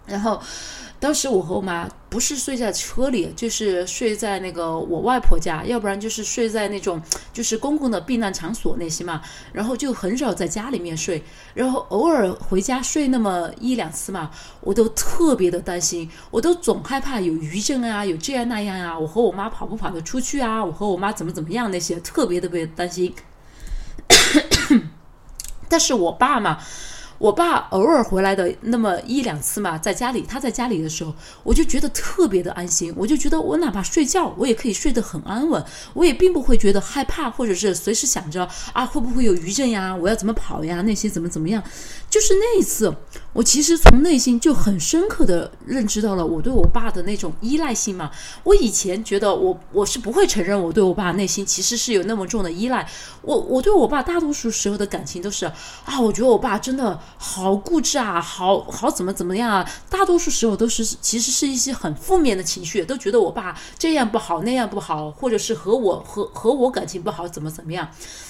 [0.06, 0.42] 然后。
[1.00, 7.00] 当时我和我妈不是睡在车里，就是睡在那个我外婆家，要不然就是睡在那种
[7.32, 9.22] 就是公共的避难场所那些嘛。
[9.52, 11.22] 然后就很少在家里面睡，
[11.54, 14.30] 然后偶尔回家睡那么一两次嘛，
[14.60, 18.98] 我都特别的担心，我都总害怕有余震啊，有这样那样啊。
[18.98, 20.64] 我和我妈跑不跑得出去啊？
[20.64, 23.14] 我和我妈怎么怎么样那些，特别特别担心。
[25.68, 26.58] 但是我爸嘛。
[27.18, 35.62] 我爸偶尔回来的那么一两次嘛，在家里，他在家里的时候，我就觉得特别的安心，我就觉得我哪怕睡觉，我也可以睡得很安稳，
[35.94, 41.62] 我也并不会觉得害怕，或者是随时想着啊会不会有余震呀，我要怎么跑呀，那些怎么怎么样。
[42.08, 42.94] 就是那一次，
[43.34, 48.10] 我其实从内心就很深刻的认知到了我对我爸的那种依赖性嘛。
[48.44, 52.88] 我以前觉得我我是不会承认我对我爸内心其实是有那么重的依赖。
[53.20, 55.44] 我我对我爸大多数时候的感情都是
[55.84, 59.70] 啊，我觉得我爸真的好固执啊，好好怎么怎么样啊。
[59.88, 67.88] 大多数时候都是其实是一些很负面的情绪，都觉得我爸这样不好那样不好，或者是和我和和我感情不好怎么怎么样。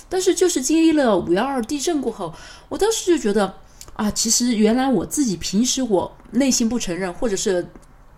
[0.09, 2.33] 但是就是经历了五幺二地震过后，
[2.69, 3.55] 我当时就觉得。
[3.95, 7.69] 啊，其实原来我自己平时我内心不承认，或者是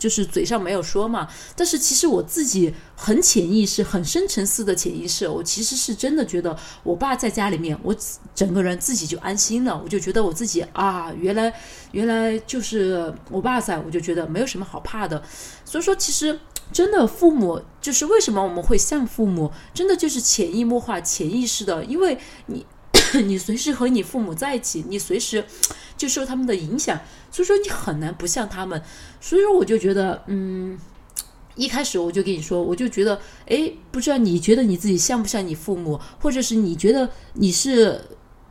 [0.00, 1.28] 就是嘴上没有说嘛。
[1.54, 7.94] 但是其实我自己很潜意识、很深层次的潜意识，我其实是真的觉得我爸在家里面，我
[8.34, 9.80] 整个人自己就安心了。
[9.84, 11.54] 我就觉得我自己啊，原来
[11.92, 15.22] 原来就是我爸在，我就觉得没有什么好怕的。
[15.64, 16.40] 所以说，其实
[16.72, 22.66] 真的父母就是为什么我们会像父母，真的就是潜移默化、潜意识的，因为你。
[23.26, 25.44] 你随时和你父母在一起，你随时
[25.96, 28.80] 就受他们的影响，所以说你很难不像他们。
[29.20, 30.78] 所以说我就觉得，嗯，
[31.56, 38.00] 一开始我就跟你说，我就觉得，哎，不知道你觉得你自己像不像你父母，或者是你觉得你是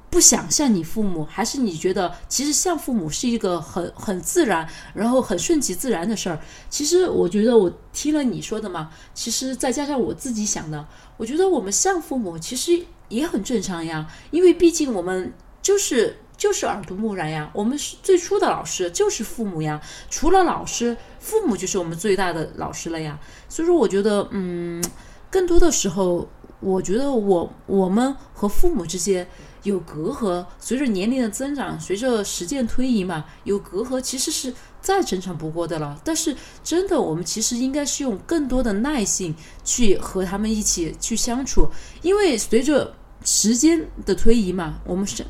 [0.10, 6.39] 不想像你父母，还是你觉得其实像父母是一个很很自然，然后很顺其自然的事儿？
[6.69, 12.86] 其实我觉得我听了你说的嘛，其实再加上我自己想的，我觉得我们像父母，其实。
[13.10, 23.19] 也很正常呀，因为毕竟我们就是就是耳濡目染呀，我们是最初的老师就是父母呀，除了老师，父母就是我们最大的老师了呀。
[23.50, 24.81] 所以说，我觉得，嗯，
[25.29, 26.29] 更多的时候，
[26.62, 29.27] 我觉得我我们和父母之间
[29.63, 36.00] 有隔阂，随着年龄的增长，随着时间推移嘛，有隔阂其实是再正常不过的了。
[36.06, 41.67] 但是，真的，我们其实应该是用更多的耐性去和他们一起去相处，
[42.02, 45.26] 因为随着时间的推移嘛，我们生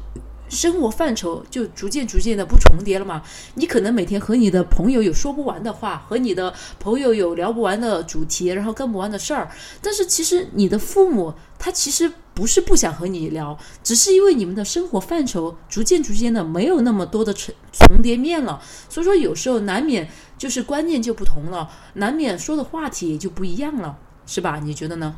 [0.48, 3.22] 生活范畴就逐渐逐渐的不重叠了嘛。
[3.54, 9.52] 你可能每天和你的朋友有说不完的话，和你的朋友有聊不完的主题，然后干不完的事儿。
[9.82, 18.60] 但是其实你的父母他其实不是不想和你聊，只是因为你们的生活范畴逐渐逐渐的没有那么多的重重叠面了，
[18.90, 24.60] 所以说有时候难免就是观念就不同了，难免说的话题也就不一样了，是吧？
[24.64, 25.16] 你觉得呢？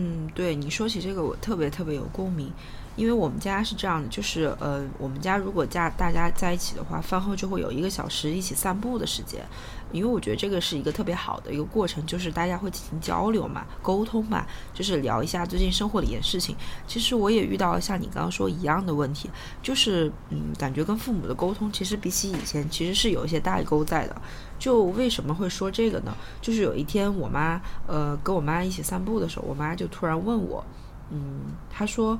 [0.00, 2.52] 嗯，对你说起这个，我特别特别有共鸣，
[2.98, 9.46] 因为我们家是这样的，就是呃，我们家如果家大家在一起的话，饭后就会有一个小时一起散步的时间，
[9.92, 14.44] 因为我觉得这个是一个特别好的一个过程，就是大家会进行交流嘛，沟通嘛，
[14.74, 16.56] 就是聊一下最近生活的一件事情。
[16.88, 19.30] 其实我也遇到像你刚刚说一样的问题，
[19.62, 24.20] 就是嗯，感觉跟父母的沟通其实比起以前其实是有一些代沟在的。
[24.58, 26.12] 就为什么会说这个呢？
[26.40, 30.64] 就是有一天我妈呃跟我妈一起散步的时候，我妈就突然问我，
[31.12, 32.18] 嗯，她说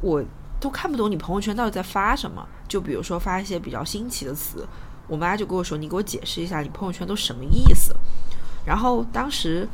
[0.00, 0.22] 我
[0.60, 4.66] 都看不懂你朋友圈到底在发什么，就比如说发一些比较新奇的词，
[5.06, 7.94] 我妈就跟我说，你给我解释一下你朋友圈都什么意思。
[8.64, 9.68] 然后当时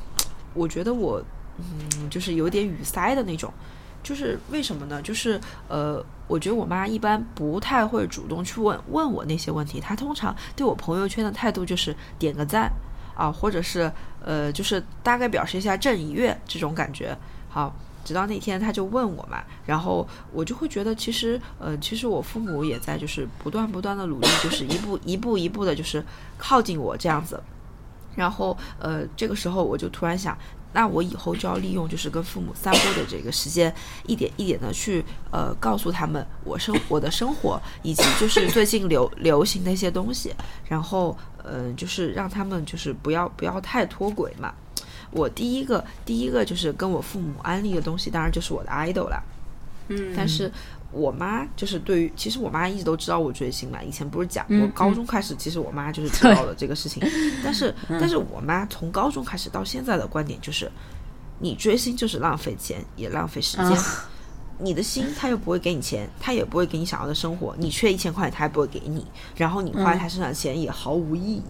[0.54, 1.22] 我觉得我
[1.58, 3.52] 嗯就是有点语塞的那种。
[4.02, 5.00] 就是为什么呢？
[5.00, 12.70] 就是呃，我觉得我妈一般不太会主动去问问我那些问题，她通常对我朋友圈的态度就是点个赞
[13.16, 13.90] 啊，或者是
[14.22, 17.16] 呃，就是大概表示一下正一月这种感觉。
[17.48, 17.74] 好，
[18.04, 26.04] 直到那天他就问我嘛，然后我就会觉得其实呃，其实我父母也在就是不断不断的努力，就是一步一步一步的，就是
[26.38, 27.42] 靠近我这样子。
[28.14, 30.36] 然后呃，这个时候我就突然想。
[30.76, 33.72] 那我以后就要利用就是跟父母散步的这个时间，
[34.08, 40.34] 一点一点的去呃告诉他们我生我的生活，以及就是最近流流行的一些东西，
[40.66, 44.52] 然后呃就是让他们就是不要不要太脱轨嘛。
[45.14, 49.22] 我第一个第一个就是跟我父母安利的东西，当然就是我的 idol 了。
[49.88, 50.52] 嗯，但是。
[50.92, 53.82] 我妈就是对于，其实我妈一直都知道我追星嘛。
[53.82, 57.02] 以前不是讲过，高中开始，其实我妈就是知道了这个事情。
[57.42, 60.70] 但是，但是我妈从高中开始到现在的观点就是，
[61.40, 63.76] 你追星就是浪费钱，也浪费时间。
[64.58, 67.54] 你的心他又不会给你钱，他也不会给你想要的生活。
[67.58, 69.04] 你缺一千块，他也不会给你。
[69.36, 71.42] 然后你花在他身上的钱也毫无意义。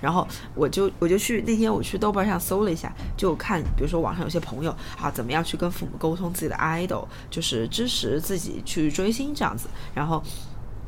[0.00, 9.68] 然后我就我就去那天我去豆瓣上搜了一下，就看比如说网上有些朋友啊，怎么样去跟父母沟通自己的 idol，就是支持自己去追星这样子。
[9.94, 10.22] 然后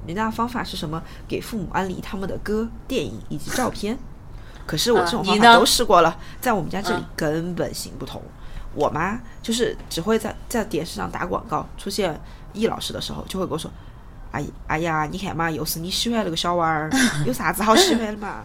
[0.07, 1.03] 人家的方法是什么？
[1.29, 3.99] 给父母安利他们的歌、电影以及照片。
[4.67, 8.23] 可是我这种方法都试过了，在我们家这里根本行不通。
[8.75, 12.19] 我妈就是只会在在电视上打广告，出现
[12.53, 13.71] 易老师的时候，就会跟我说
[14.33, 16.91] ：“哎哎呀，你看嘛，又是你喜欢那个小娃儿，
[17.27, 18.45] 有啥子好喜欢的嘛？”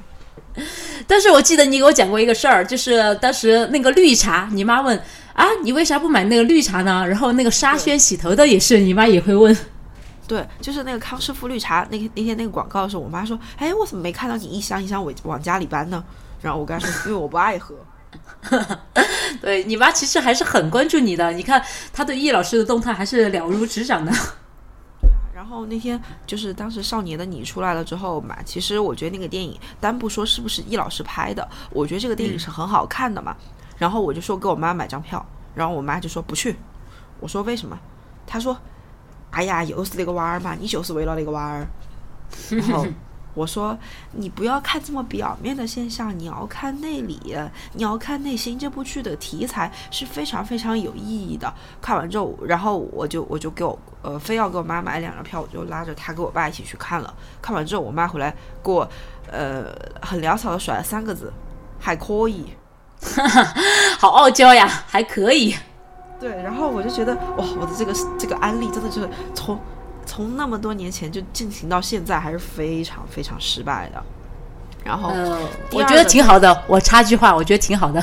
[1.08, 4.98] 但是我记得你给我讲过一个事儿，就是当时那个绿茶，你妈问
[5.34, 7.06] 啊，你为啥不买那个绿茶呢？
[7.08, 9.56] 然后那个沙宣洗头的也是，你妈也会问。
[10.28, 16.04] 对，就是那个康师傅绿茶，那那天那个广告的时候，我妈说，哎，我怎么没看到你一箱一箱往往家里搬呢？
[16.42, 17.76] 然后我跟她说，因为我不爱喝。
[19.42, 21.64] 对你妈其实还是很关注你的，你看
[21.94, 24.12] 她对易老师的动态还是了如指掌的。
[25.34, 33.36] 然后那天就是当时《少年的你》出来了之后嘛，其实我觉得那个电影，单不说是不是易老师拍的，我觉得这个电影是很好看的嘛。
[33.78, 35.24] 然后我就说给我妈买张票，
[35.54, 36.56] 然后我妈就说不去。
[37.20, 37.78] 我说为什么？
[38.26, 38.58] 她说
[39.32, 41.68] ：“哎呀，又是那个娃儿嘛，你就是为了那个娃儿。”
[42.50, 42.86] 然后。
[43.36, 43.78] 我说，
[44.14, 47.38] 你不要看这么表面的现象，你要看内里，
[47.74, 48.58] 你要看内心。
[48.58, 51.54] 这部剧的题材是非常非常有意义的。
[51.82, 57.14] 看完之后，然后我就我就给我呃，非要给我妈买两张票，我就拉着她跟我爸一起去看了。
[57.42, 58.34] 看完之后，我妈回来
[58.64, 58.90] 给我
[59.30, 59.66] 呃
[60.02, 61.32] 很潦草的甩了三个字，
[61.78, 62.46] 还可以。
[64.00, 65.54] 好傲娇呀，还可以。
[66.18, 69.60] 对，然后我就觉得哇，我的这个这个安利真的就是从。
[70.16, 74.02] 从那么多年前就进行到现在，还是非常非常失败的。
[74.82, 75.10] 然后，
[75.74, 76.64] 我觉得挺好的。
[76.68, 78.02] 我插句话，我觉得挺好的。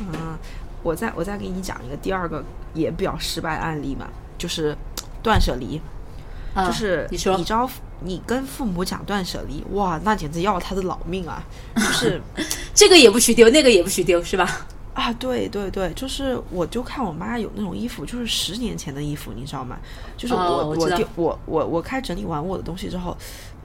[0.00, 0.36] 嗯，
[0.82, 2.42] 我再我再给你讲一个第二个
[2.74, 4.76] 也比较失败案例嘛，就是
[5.22, 5.80] 断舍离。
[6.56, 7.70] 就是你说，你知道，
[8.00, 11.40] 你跟父母讲断舍离，哇，那简直要了他的老命啊！
[11.76, 12.20] 就是
[12.74, 14.66] 这个也不许丢，那个也不许丢，是吧？
[14.98, 19.78] 啊，对对对，就是我就看我妈有那种衣服，就是十年前的衣服，你知道吗？
[20.16, 23.16] 就是我我丢我我我开整理完我的东西之后，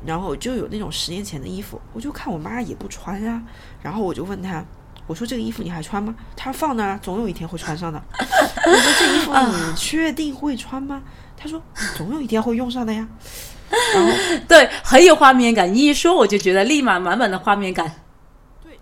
[0.05, 3.41] 然后就有那种十年前的衣服，我就看我妈也不穿啊，
[3.81, 4.63] 然后我就问她，
[5.07, 6.13] 我说这个衣服你还穿吗？
[6.35, 7.99] 她说放那儿，总有一天会穿上的。
[8.13, 11.01] 我说这衣服你 确定会穿吗？
[11.35, 11.59] 她说
[11.97, 13.07] 总有一天会用上的呀。
[13.95, 14.11] 然后
[14.47, 17.91] 对，很有画面感，你一说我就觉得立马满满的画面感。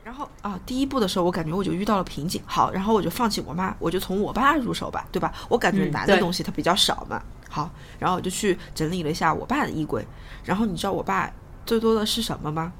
[0.03, 2.41] 然后啊，第一步的时候，我感觉我就遇到了瓶颈。
[2.45, 5.31] 好，然后我就放弃我妈，我就从我爸入手吧，对吧？
[5.47, 7.21] 我感觉男的东西它比较少嘛。
[7.49, 10.05] 好，然后我就去整理了一下我爸的衣柜。
[10.43, 11.31] 然后你知道我爸
[11.65, 12.73] 最多的是什么吗？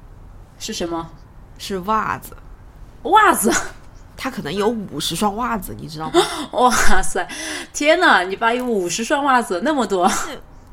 [0.58, 1.10] 是什么？
[1.58, 2.36] 是袜子。
[3.04, 3.52] 袜子？
[4.16, 6.20] 他可能有五十双袜子，你知道吗？
[6.52, 6.70] 哇
[7.02, 7.28] 塞！
[7.72, 10.10] 天哪，你爸有五十双袜子，那么多。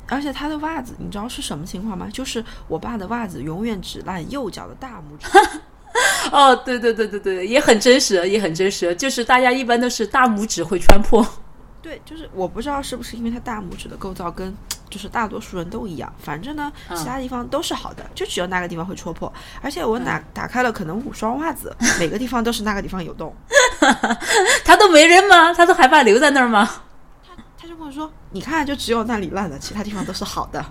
[0.08, 2.08] 而且他的袜子，你知道是什么情况吗？
[2.12, 5.28] 就是我爸的袜子永远只烂右脚的大拇指。
[6.32, 8.94] 哦，对对对对对，也很真实，也很真实。
[8.96, 11.26] 就是大家一般都是大拇指会穿破。
[11.82, 14.54] 对，就是我不知道是不是因为它大拇指的构造跟
[14.90, 19.32] 就是大多数人都一样，反正呢，其他地方都是好的，就只有那个地方会戳破。
[19.62, 23.34] 而且我打打开了可能五双袜子，每个地方都是那个地方有洞。
[24.64, 25.54] 他都没扔吗？
[25.54, 26.68] 他都害怕留在那儿吗？
[27.26, 30.62] 他他就跟我说：“你看，就只有那里烂了，其他地方都是好的。”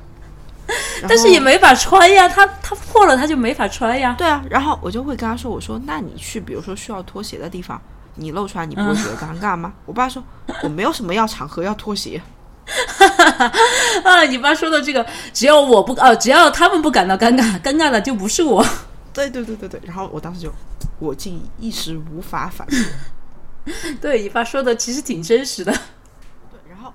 [1.08, 4.16] 但是也没法穿呀，它它破了它就没法穿呀。
[4.18, 7.82] 对啊，然后我就会跟他说：“我说，那你去，比如说需要脱鞋的地方。”
[8.16, 9.72] 你露出来，你不会觉得尴尬吗？
[9.86, 10.22] 我爸说，
[10.62, 12.22] 我没有什么要场合要脱鞋。
[14.04, 18.66] 啊，你爸说的这个，只要我不哦，只要他们不感到尴尬，尴尬的就不是我。
[19.14, 19.82] 对对对对对。
[19.86, 20.52] 然后我当时就，
[21.00, 23.74] 我竟一时无法反驳。
[24.02, 25.74] 对你爸说的其实挺真实的。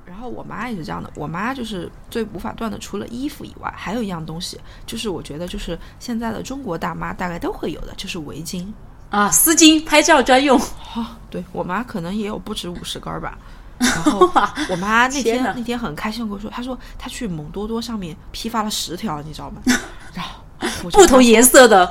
[0.05, 1.11] 对，然后我妈也是这样的。
[1.14, 8.66] 我妈就是最无法断的，除了衣服以外，还有一样东西，就是我觉得就是现在的中国大妈大概都会有的，就是围巾。
[9.11, 10.59] 啊，丝巾拍照专用。
[10.59, 13.38] 哈，对我妈可能也有不止五十根儿吧。
[13.78, 14.30] 然后
[14.70, 19.61] 我妈那天那天很开心跟我说，她说她去蒙多多上面批发了十条，你知道吗？
[20.14, 20.30] 然后
[20.90, 21.84] 不同颜色的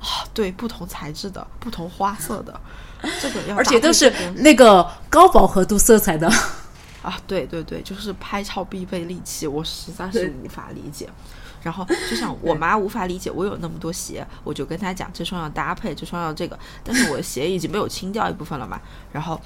[0.00, 2.60] 啊，对，不同材质的，不同花色的，
[3.22, 6.30] 这个要而且都是那个高饱和度色彩的
[7.02, 11.08] 啊，对对对，就是拍照必备利器，我实在是无法理解。
[11.62, 16.58] 然后 就像我妈无法理解我有那么多鞋，我就跟她讲这双要搭配，这双要这个。
[16.82, 18.80] 但是我的鞋已经被我清掉一部分了嘛。
[19.12, 19.40] 然后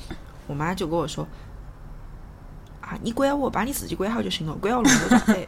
[0.47, 1.27] 我妈就跟我说
[2.81, 5.47] ：“啊，你管我，把你自己管好就行了，管我那么多咋的？”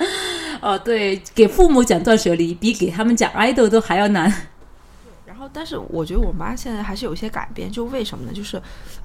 [0.60, 4.32] 哦，对，给父母讲断舍离比给他们讲爱豆都还要难。
[5.24, 8.32] 然后，但是我觉得我妈现在还是有些改变，就为什么呢？
[8.32, 8.60] 就是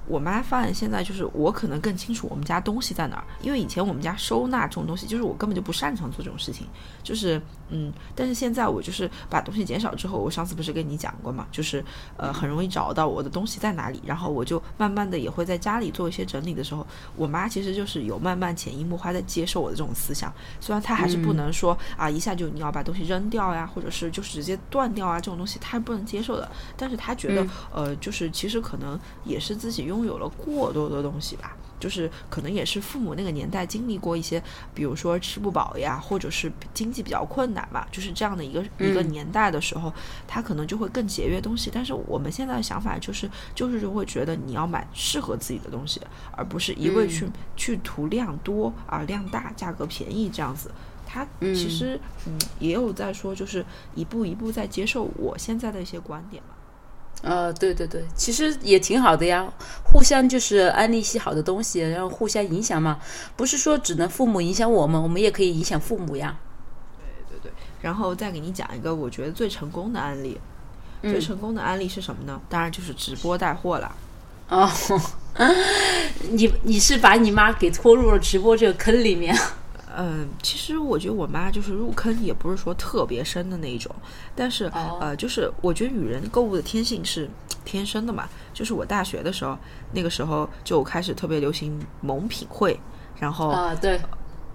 [0.06, 6.66] 我妈发现现在就是我可能更清楚我们家东西在哪儿，因为以前我们家收纳这种东西，就是我根本就不擅长做这种事情，
[7.02, 11.84] 就是嗯，但是现在我就是把东西减少之后，我上次不是跟你讲过嘛，就是
[12.16, 16.84] 呃很容易找到我的东西在哪里，然后我就慢慢的也会在家里做一些整理的时候，
[17.14, 26.20] 我妈其实就是有慢慢潜移默化在接受我的这种思想，虽然她还是不能说啊一下就你要把东西扔掉呀，或者是就是直接断掉啊这种东西，她不能接。
[26.24, 31.54] 受的，但是她觉得，呃，就是其实可能也是自己拥有了过多的东西吧，
[31.84, 34.42] 就是可能也是父母那个年代经历过一些，
[34.74, 39.92] 比如说吃不饱呀，或者是经济比较困难嘛，就是这样的一个一个年代的时候，
[40.26, 41.70] 他可能就会更节约东西。
[41.70, 46.00] 但是我们现在的想法就是，就是就会觉得你要买适合自己的东西，
[46.32, 50.70] 而不是一味去去图量多啊，量大，价格便宜这样子。
[51.06, 53.62] 他其实嗯也有在说，就是
[53.94, 56.53] 一步一步在接受我现在的一些观点嘛。
[57.24, 59.50] 呃，对对对，其实也挺好的呀，
[59.82, 62.98] 互相就是安利一些好的东西，然后互相影响嘛。
[63.34, 66.36] 不是说只能父母影响我们，我们也可以影响父母呀。
[67.30, 70.38] 对对对，然后再给你讲一个我觉得最成功的案例。
[71.02, 72.40] 最成功的案例是什么呢？
[72.48, 73.94] 当然就是直播带货了。
[74.48, 74.70] 哦，
[76.30, 79.34] 你你是把你妈给拖入了直播这个坑里面？
[79.96, 83.94] 嗯，其实我觉得我妈就是入坑也不是说特别深的那一种，
[84.34, 84.70] 但是
[85.00, 87.28] 呃，就是我觉得女人购物的天性是
[87.64, 88.28] 天生的嘛。
[88.52, 89.58] 就是我大学的时候，
[89.92, 92.78] 那个时候就开始特别流行萌品会，
[93.18, 94.00] 然后啊对，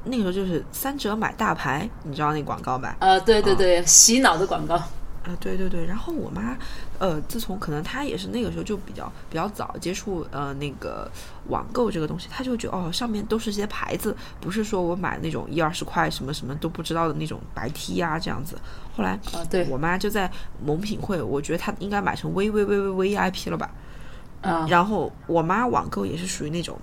[0.05, 2.95] 那个时候就是三折买大牌，你知道那广告吧？
[2.99, 4.81] 呃，对对对，洗脑的广告。
[5.29, 6.57] 啊，对对对，然后我妈，
[6.97, 11.07] 呃，自从可能她也是那个时候就比较比较早接触呃那个
[11.49, 18.57] 网购这个东西，她就觉得哦上面都是些牌子，不是说我买那种一二十块什么什么都不知道的那种白 T 啊这样子。
[18.97, 20.31] 后来啊，对我妈就在
[20.65, 23.69] 某品会，我觉得她应该买成 V V V V V I P 了吧。
[24.41, 26.75] 啊，然后我妈网购也是属于那种，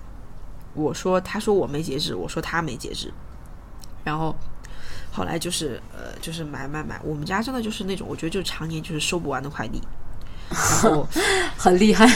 [0.73, 3.13] 我说她说我没节制，我说她没节制，
[4.05, 4.33] 然后。
[5.17, 9.81] 后来就是呃，就是买买买，我们家真的就是那种，我觉得就常年就是收不完的快递，
[10.83, 11.07] 然后
[11.57, 12.07] 很厉害。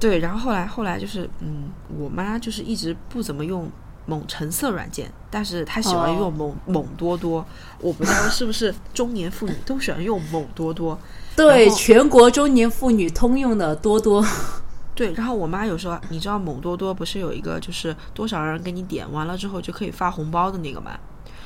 [0.00, 3.70] 对，然后后来后来就是，嗯，我妈就是一直不怎么用
[4.06, 7.46] 某橙色软件，但是她喜欢用某某多多，
[7.78, 10.98] 我不知道是不是中年妇女都喜欢用某多多。
[11.36, 14.26] 对，全国中年妇女通用的多多。
[14.96, 20.98] 对，然后我妈有时候，你知道某多多不是有一个就是多少人给你点完了之后就可以发红包的那个吗？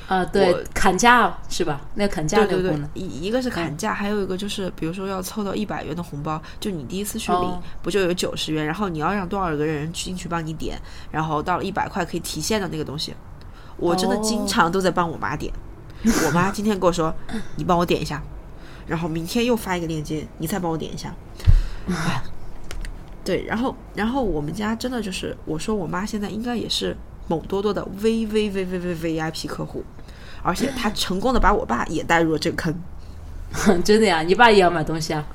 [0.07, 1.81] 啊，对，砍价是吧？
[1.95, 8.65] 那砍价对对对，一一个是砍价，还有一个就是，比如说要凑到一百元的红包，就你第一次去领，不就有九十元？
[8.65, 10.81] 然后你要让多少个人进去帮你点，
[11.11, 13.13] 然后到了一百块可以提现的那个东西，
[13.75, 15.51] 我真的经常都在帮我妈点。
[16.25, 17.13] 我妈今天跟我说，
[17.57, 18.23] 你帮我点一下，
[18.87, 21.13] 然后明天又发一个链接，你再帮我点一下。
[23.25, 26.95] 对，然后然后我们家真的就是，我说我妈现在应该也是
[27.27, 29.83] 某多多的 V V V V V V I P 客户。
[30.41, 32.73] 而且他成功的把我爸也带入了这个坑，
[33.83, 34.21] 真的呀？
[34.21, 35.25] 你爸也要买东西啊？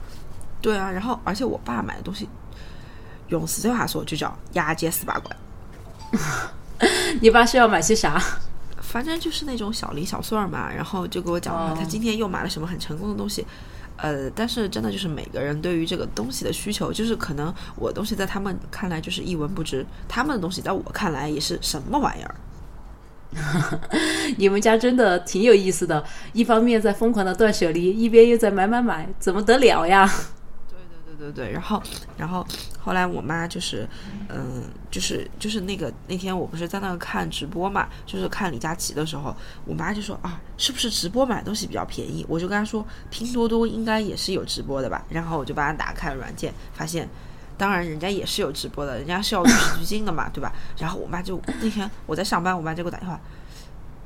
[0.61, 2.29] 对啊，然后而且我爸买的东西，
[3.29, 5.37] 用四川话说就叫牙尖十八怪，
[7.21, 8.23] 你爸是要买些啥？
[8.81, 13.47] 反正就是那种小零小碎儿嘛，然后就给我讲、他今天又买了什么很成功的东西。
[13.97, 22.35] 呃，但是真的就是每个人对于这个东西的需求，就是可能我东西在他们看来就是一文不值，他们的东西在我看来也是什么玩意儿。
[24.37, 30.07] 你们家真的挺有意思的，一方面在疯狂的断舍离，一边又在买买买，怎么得了呀？
[30.69, 30.79] 对
[31.17, 31.83] 对对对对，然后
[32.19, 32.47] 然后
[32.79, 33.89] 后来我妈就是，
[34.29, 42.25] 嗯，就是就是那个那天我不是在那看直播嘛，就是看李佳琦的时候，我妈就说啊，是不是直播买东西比较便宜？
[42.29, 47.09] 我就跟她说，拼多多应该也是有直播的吧，然后我就把它打开了软件，发现。
[47.63, 50.53] 当然，人家也是有直播的，人家是要与时俱进的嘛，对吧？
[50.79, 53.21] 然后我妈就那天我在上班，我妈就给我打电话，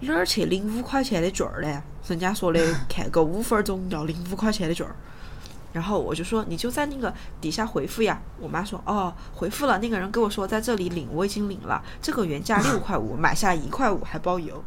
[0.00, 1.80] 哪儿去领五块钱的券儿嘞？
[2.06, 4.94] 人家说的看 个五分钟要领五块钱的券儿。
[5.72, 8.20] 然后我就说你就在那个底下回复呀。
[8.38, 9.78] 我妈说哦，回复了。
[9.78, 11.82] 那个人跟我说在这里领，我已经领了。
[12.02, 14.62] 这个原价六块五，买下一块五还包邮。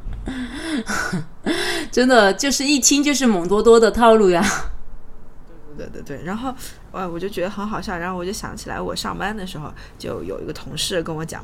[1.92, 4.44] 真的就是一听就是蒙多多的套路呀。
[5.78, 6.54] 对对对对，然后
[6.92, 11.44] 呃，我就觉得很好笑，然后我就想起来我上班的时候就有一个同事跟我讲，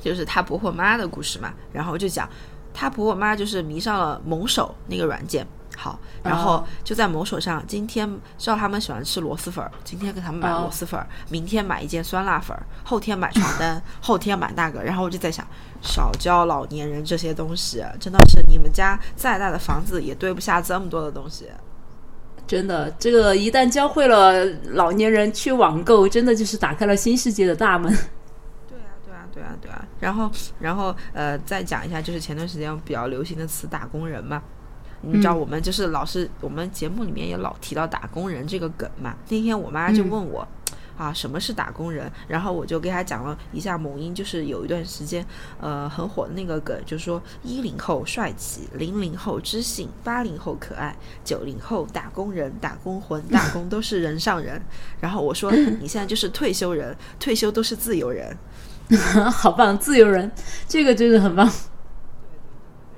[0.00, 2.28] 就是他婆婆妈的故事嘛，然后就讲
[2.72, 5.46] 他婆婆妈就是迷上了某手那个软件。
[5.74, 8.06] 好，然后哦就在某手上，今天
[8.36, 15.44] 知道他们喜欢吃螺蛳粉儿，今天给他们买哦螺蛳粉儿，明天买一件酸辣粉儿，后天买床单，后天买那个，然后我就在想，
[15.80, 21.48] 少教老年人这些东西，真的是你们家再大的房子也堆不下这么多的东西。
[22.52, 27.90] 真的，这个一旦教会了老年人去网购，真的就是打开了新世界的大门。
[28.68, 29.88] 对啊，对啊，对啊，对啊。
[29.98, 30.30] 然后，
[30.60, 34.42] 然后呃，再讲一下，就是前段时间比较流行的词“打工人”嘛。
[35.00, 39.16] 你知道我们就是老是我们节目里面也老提到打工人这个梗嘛。
[39.30, 40.46] 那天我妈就问我。
[41.02, 42.08] 啊，什么是打工人？
[42.28, 45.26] 然后我就给他讲了一下某音，就是有一段时间，
[45.60, 54.62] 呃，很火的那个梗，就是说一零后帅气，零零后知性，八零后可爱，九零后打工人、打工魂、打工都是人上人。
[55.00, 58.36] 然后我说你现在就是退休人，退休都是自由人。
[59.32, 60.30] 好棒，自由人，
[60.68, 61.50] 这个真的很棒。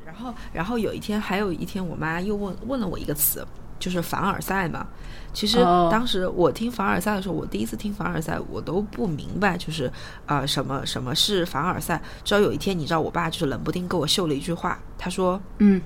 [0.05, 3.47] 然后，然后有一天，还有一天，我妈又问问了我一个词，
[3.79, 4.87] 就是凡尔赛嘛。
[5.33, 9.87] 其实哦当时我听凡尔赛的时候，我第一次听凡尔赛，我都不明白，就是
[10.27, 12.01] 啊、呃什么什么是凡尔赛。
[12.23, 15.83] 直到有一天，你知道，我爸就是冷不丁给我秀了一句话，他说嗯，：“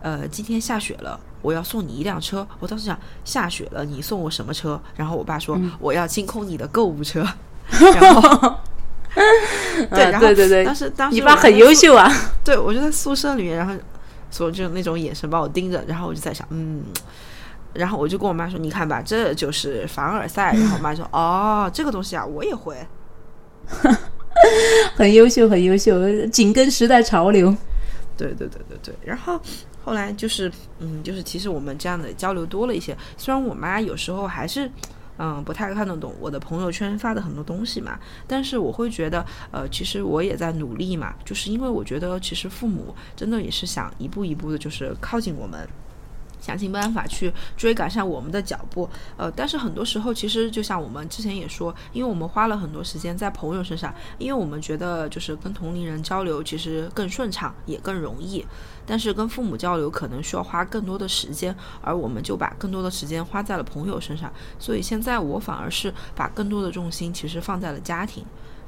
[0.00, 4.80] 呃，今天下雪了，我要送你一辆车。”我当时想，下雪了，你送我什么车？
[4.94, 7.26] 然后我爸说：“我要清空你的购物车。
[7.68, 8.54] ”然后。
[9.90, 12.10] 对，啊然后对对对当时当时你爸很优秀啊。
[12.44, 13.72] 对，我就在宿舍里面，然后
[14.34, 16.82] 所以就那种眼神把我盯着，然后我就在想，嗯，
[17.72, 20.52] 然后我就跟我妈说，你看吧，这就是凡尔赛。
[20.54, 22.76] 然后我妈说，哦，这个东西啊，我也会。
[24.96, 27.56] 很优秀，很优秀，紧跟时代潮流。
[28.16, 28.94] 对对对对对。
[29.04, 29.40] 然后
[29.84, 34.68] 后来就是，嗯，就是其实我们这样的交流多了一些，虽然我妈有时候还是。
[35.18, 45.68] 嗯，不太看得懂我的朋友圈发的很多东西嘛，但是我会觉得，呃，其实我也在努力嘛，就是因为我觉得，其实父母真的也是想一步一步的，就是靠近我们，
[46.44, 48.86] 想尽办法去追赶上我们的脚步。
[49.16, 58.44] 呃，但是很多时候，其实就像我们之前也说，因为我们花了很多时间在朋友身上，因为我们觉得就是跟同龄人交流其实更顺畅，也更容易。
[58.86, 64.30] 但是跟父母交流可能需要花更多的时间，而我们就把更多的时间花在了朋友身上。
[64.58, 68.22] 所以现在我反而是把更多的重心其实放在了家庭。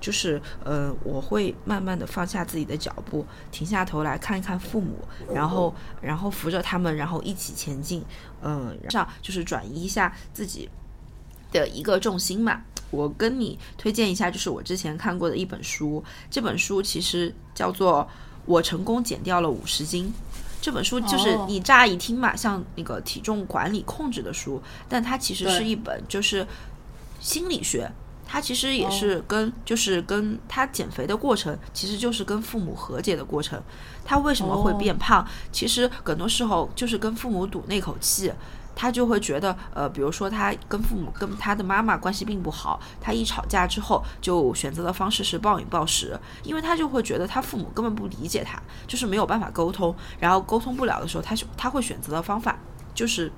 [0.07, 4.99] 就是呃，我会慢慢的放下自己的脚步，停下头来看一看父母，
[5.35, 8.05] 然后然后扶着他们，然后一起前进。
[8.41, 10.71] 嗯、呃，上就是转移一下自己
[11.51, 12.63] 的一个重心嘛。
[12.93, 18.05] 我跟你推荐一下，就是我之前看过的一本书，这本书其实叫做
[18.45, 20.05] 《我成功减掉了五十斤》。
[20.61, 26.47] 这本书就是哦你乍一听嘛，像那个体重管理控制的书，但它其实是一本就是
[27.19, 27.91] 心理学。
[28.27, 33.63] 它其实也是跟，就是跟他减肥的过程，其实就是跟父母和解的过程。
[34.05, 35.27] 他为什么会变胖？
[35.53, 38.33] 其实很多时候就是跟父母赌那口气。
[38.79, 52.59] 他就会觉得，呃，比如说他跟父母跟他的妈妈关系并不好，他一吵架之后就选择的方式是暴饮暴食，因为他就会觉得他父母根本不理解他，就是没有办法沟通，然后沟通不了的时候，他就他会选择的方法
[52.95, 53.33] 就是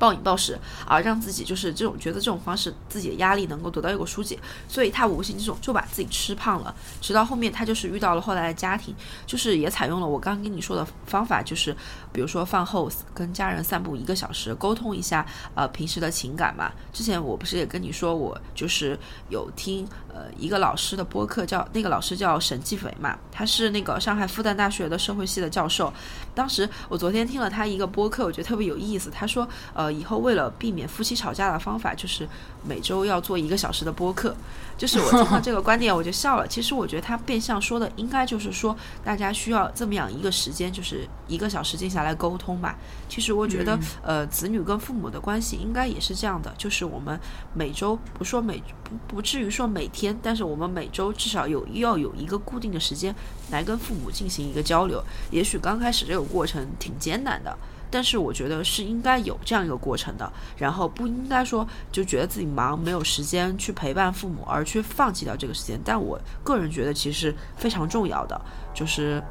[0.00, 6.74] 暴饮暴食啊，让自己就是这种觉得这种方式自己的压力能够得到一个疏解，所以他无形之中就把自己吃胖了。
[7.02, 8.96] 直到后面他就是遇到了后来的家庭，
[9.26, 11.76] 就是也采用了我刚跟你说的方法，就是
[12.12, 15.24] 比如说饭后跟家人散步一个小时，沟通一下
[15.54, 16.72] 呃平时的情感嘛。
[16.94, 18.98] 之前我不是也跟你说，我就是
[19.28, 25.92] 有听呃一个老师的播客，叫那个老师叫沈继斐嘛，他是那个上海复旦大学的社会系的教授。
[26.34, 29.10] 当时我昨天听了他一个播客，我觉得特别有意思。
[29.10, 29.89] 他说呃。
[29.90, 32.28] 以后为了避免夫妻吵架的方法，就是
[32.64, 34.34] 每周要做一个小时的播客。
[34.78, 36.48] 就是我 听到这个观点，我就笑了。
[36.48, 38.74] 其实我觉得他变相说的，应该就是说
[39.04, 42.78] 大家需要这么样一个时间，就是一个小时静下来沟通吧。
[43.06, 47.18] 其实我觉得，呃，子女跟父母的关系应该也是这样的，就是我们
[47.52, 53.14] 每周不说每不不至于说每天，但是我们每周至少有要有一个固定的时间
[53.50, 55.02] 来跟父母进行一个交流。
[55.30, 57.54] 也许刚开始这个过程挺艰难的。
[57.90, 65.80] 但是我觉得是应该有这样一个过程的，然后不应该说就觉得自己忙没有时间去陪伴父母而去放弃掉这个时间。
[65.84, 68.40] 但我个人觉得其实非常重要的
[68.72, 69.22] 就是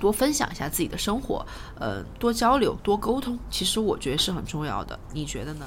[0.00, 1.44] 多分享一下自己的生活，
[1.78, 4.98] 呃，多交流多沟通，其实我觉得是很重要的。
[5.12, 5.66] 你觉得呢？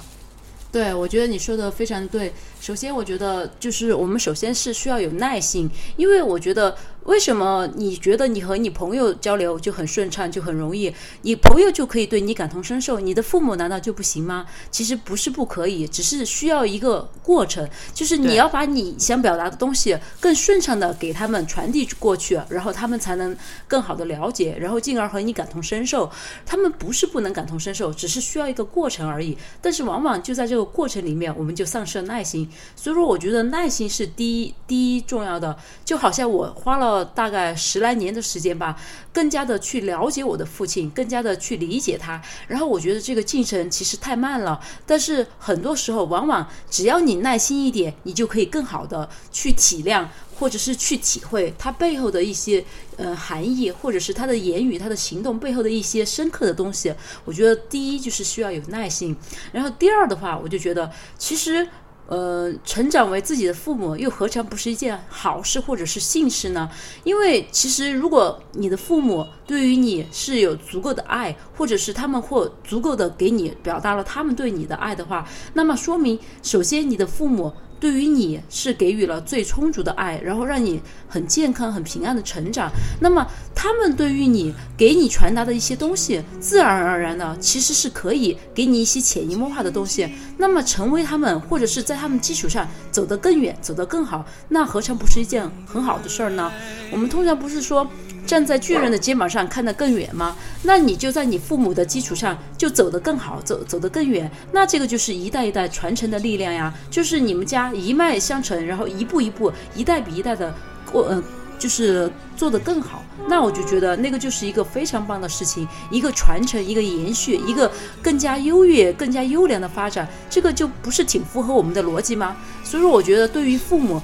[0.70, 2.34] 对，我觉得你说的非常对。
[2.60, 6.76] 首先，我觉得就是我们首先是需要有耐心，因为我觉得。
[7.08, 10.94] 为什么你觉得你和你朋友交流就很顺畅，就很容易？
[11.22, 14.46] 你朋友就可以对你感同身受，你的父母难道就不行吗？
[14.70, 23.36] 其实不是不可以，只是需要一个过程，就是你要把你想表达的东西更顺畅的给他们传递过去，然后他们才能
[23.70, 26.12] 更好的了解，然后进而和你感同身受。
[26.46, 29.38] 他们不是不能感同身受，只是需要一个过程而已。
[29.62, 32.50] 但是往往就在这个过程里面，我们就丧失了耐心。
[32.76, 35.58] 所以说，我觉得耐心是第一第一重要的。
[35.86, 36.97] 就好像我花了。
[37.04, 38.80] 大概十来年的时间吧，
[39.14, 42.22] 更加的去了解我的父亲，更加的去理解他。
[42.48, 52.64] 然后我觉得这个进程其实太慢了，但是很多时候，往往只要你耐心一点，你就可以更好的去体谅，或者是去体会他背后的一些
[52.98, 56.94] 呃含义，或者是他的言语、他的行动背后的一些深刻的东西。
[57.26, 59.16] 我觉得第一就是需要有耐心，
[59.52, 61.68] 然后第二的话，我就觉得其实。
[62.08, 66.70] 呃，成长为自己的父母，又何尝不是一件好事或者是幸事呢？
[67.04, 77.54] 因为其实，如果你的父母对于你是有足够的爱，或者是他们或足够的给你表达了他们对你的爱的话，那么说明，首先你的父母。
[77.80, 82.72] 对于你是给予了最充足的爱，然后让你很健康、很平安的成长。
[83.00, 90.10] 那么他们对于你给你传达的一些东西，自然而然的其实是可以给你一些潜移默化的东西。
[90.38, 96.52] 那么成为他们，或者是在他们基础上走得更远、走得更好，那何尝不是一件很好的事儿呢？
[96.92, 97.88] 我们通常不是说。
[98.28, 100.36] 站在巨人的肩膀上看得更远吗？
[100.64, 104.30] 那你就在你父母的基础上就走得更好，走走得更远。
[104.52, 110.54] 那这个就是一代一代传承的力量呀，就是你们家一脉相承，然后一步一步，一代比一代的
[110.92, 111.24] 过，嗯，
[111.58, 113.02] 就是做得更好。
[113.30, 117.72] 那我就觉得那个就是一个非常棒的事情，一个传承，一个延续，一个
[118.02, 120.08] 更加优越、更加优良的发展。
[120.30, 122.36] 这个就不是挺符合我们的逻辑吗？
[122.64, 124.02] 所以说，我觉得对于父母。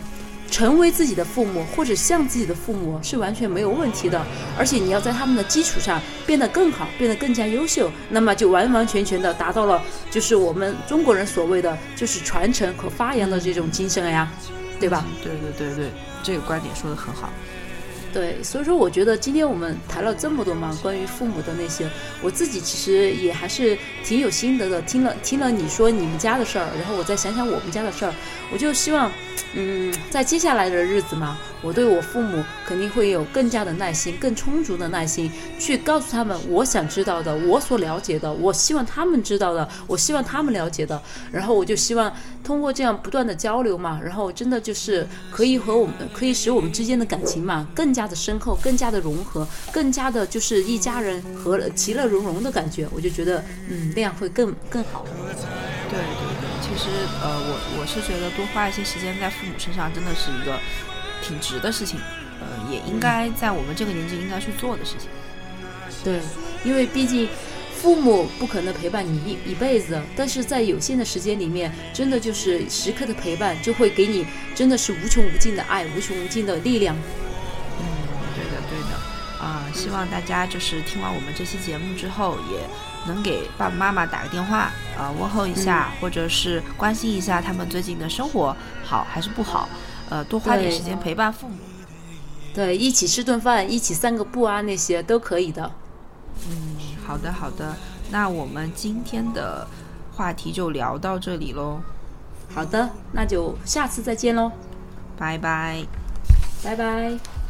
[0.53, 4.23] 成为自己的父母，或者像自己的父母是完全没有问题的，
[4.55, 9.81] 而且你要在他们的基础上变得更好，变得更加优秀，那么就完完全全的达到了，
[10.11, 14.31] 就是我们中国人所谓的就是传承和发扬的这种精神呀，
[14.79, 15.03] 对吧？
[15.23, 15.91] 对对对对，
[16.21, 17.33] 这个观点说的很好。
[18.13, 21.89] 对，所以说我觉得今天我们谈了这么多嘛，关于父母的那些，
[22.21, 23.75] 我自己其实也还是
[24.05, 24.79] 挺有心得的。
[24.83, 28.13] 听了听了你说你们家的事儿，然后我再想想我们家的事儿，
[28.51, 29.11] 我就希望，
[29.53, 31.37] 嗯，在接下来的日子嘛。
[31.61, 41.01] 我对我父母肯定会有更加的耐心，更充足的耐心，去告诉他们我想知道的，我所了解的，我希望他们知道的，我希望他们了解的。
[41.31, 42.11] 然后我就希望
[42.43, 52.85] 通过这样不断的交流嘛，然后真的就是可以和我们，可以使我们之间的感情嘛更加的深厚，更加的融合，更加的就是一家人和其乐融融的感觉。
[52.93, 55.05] 我就觉得，嗯，那样会更更好。
[55.89, 56.87] 对对对，其实
[57.21, 60.57] 呃，我我是觉得多花一些时间在父母身上，真的是一个。
[61.25, 61.97] 挺值的事情，
[62.41, 65.07] 呃，也应该在我们这个年纪应该去做的事情。
[66.03, 66.19] 对，
[66.65, 67.29] 因为毕竟
[67.73, 76.93] 父母不可能陪伴你一一辈子，但是在有限的时间里面，真的就是时刻的陪伴，就会给你真的是无穷无尽的爱，无穷无尽的力量。
[77.79, 77.85] 嗯，
[78.35, 82.59] 对的，对的，啊，希望大家就是听完我们这期节目之后，也
[83.07, 89.67] 能给爸爸妈妈打个电话，啊，问候一下，或者是关心一下他们最近的生活好还是不好。
[90.09, 91.55] 呃，多花点时间陪伴父母，
[92.53, 95.71] 对，一起吃顿饭，一起散个步啊，那些都可以的。
[96.47, 97.75] 嗯，好的好的，
[98.11, 99.65] 那我们今天的
[100.15, 101.79] 话题就聊到这里喽，
[102.53, 104.51] 好的，那就下次再见喽，
[105.17, 105.83] 拜拜。
[106.63, 107.42] 拜拜。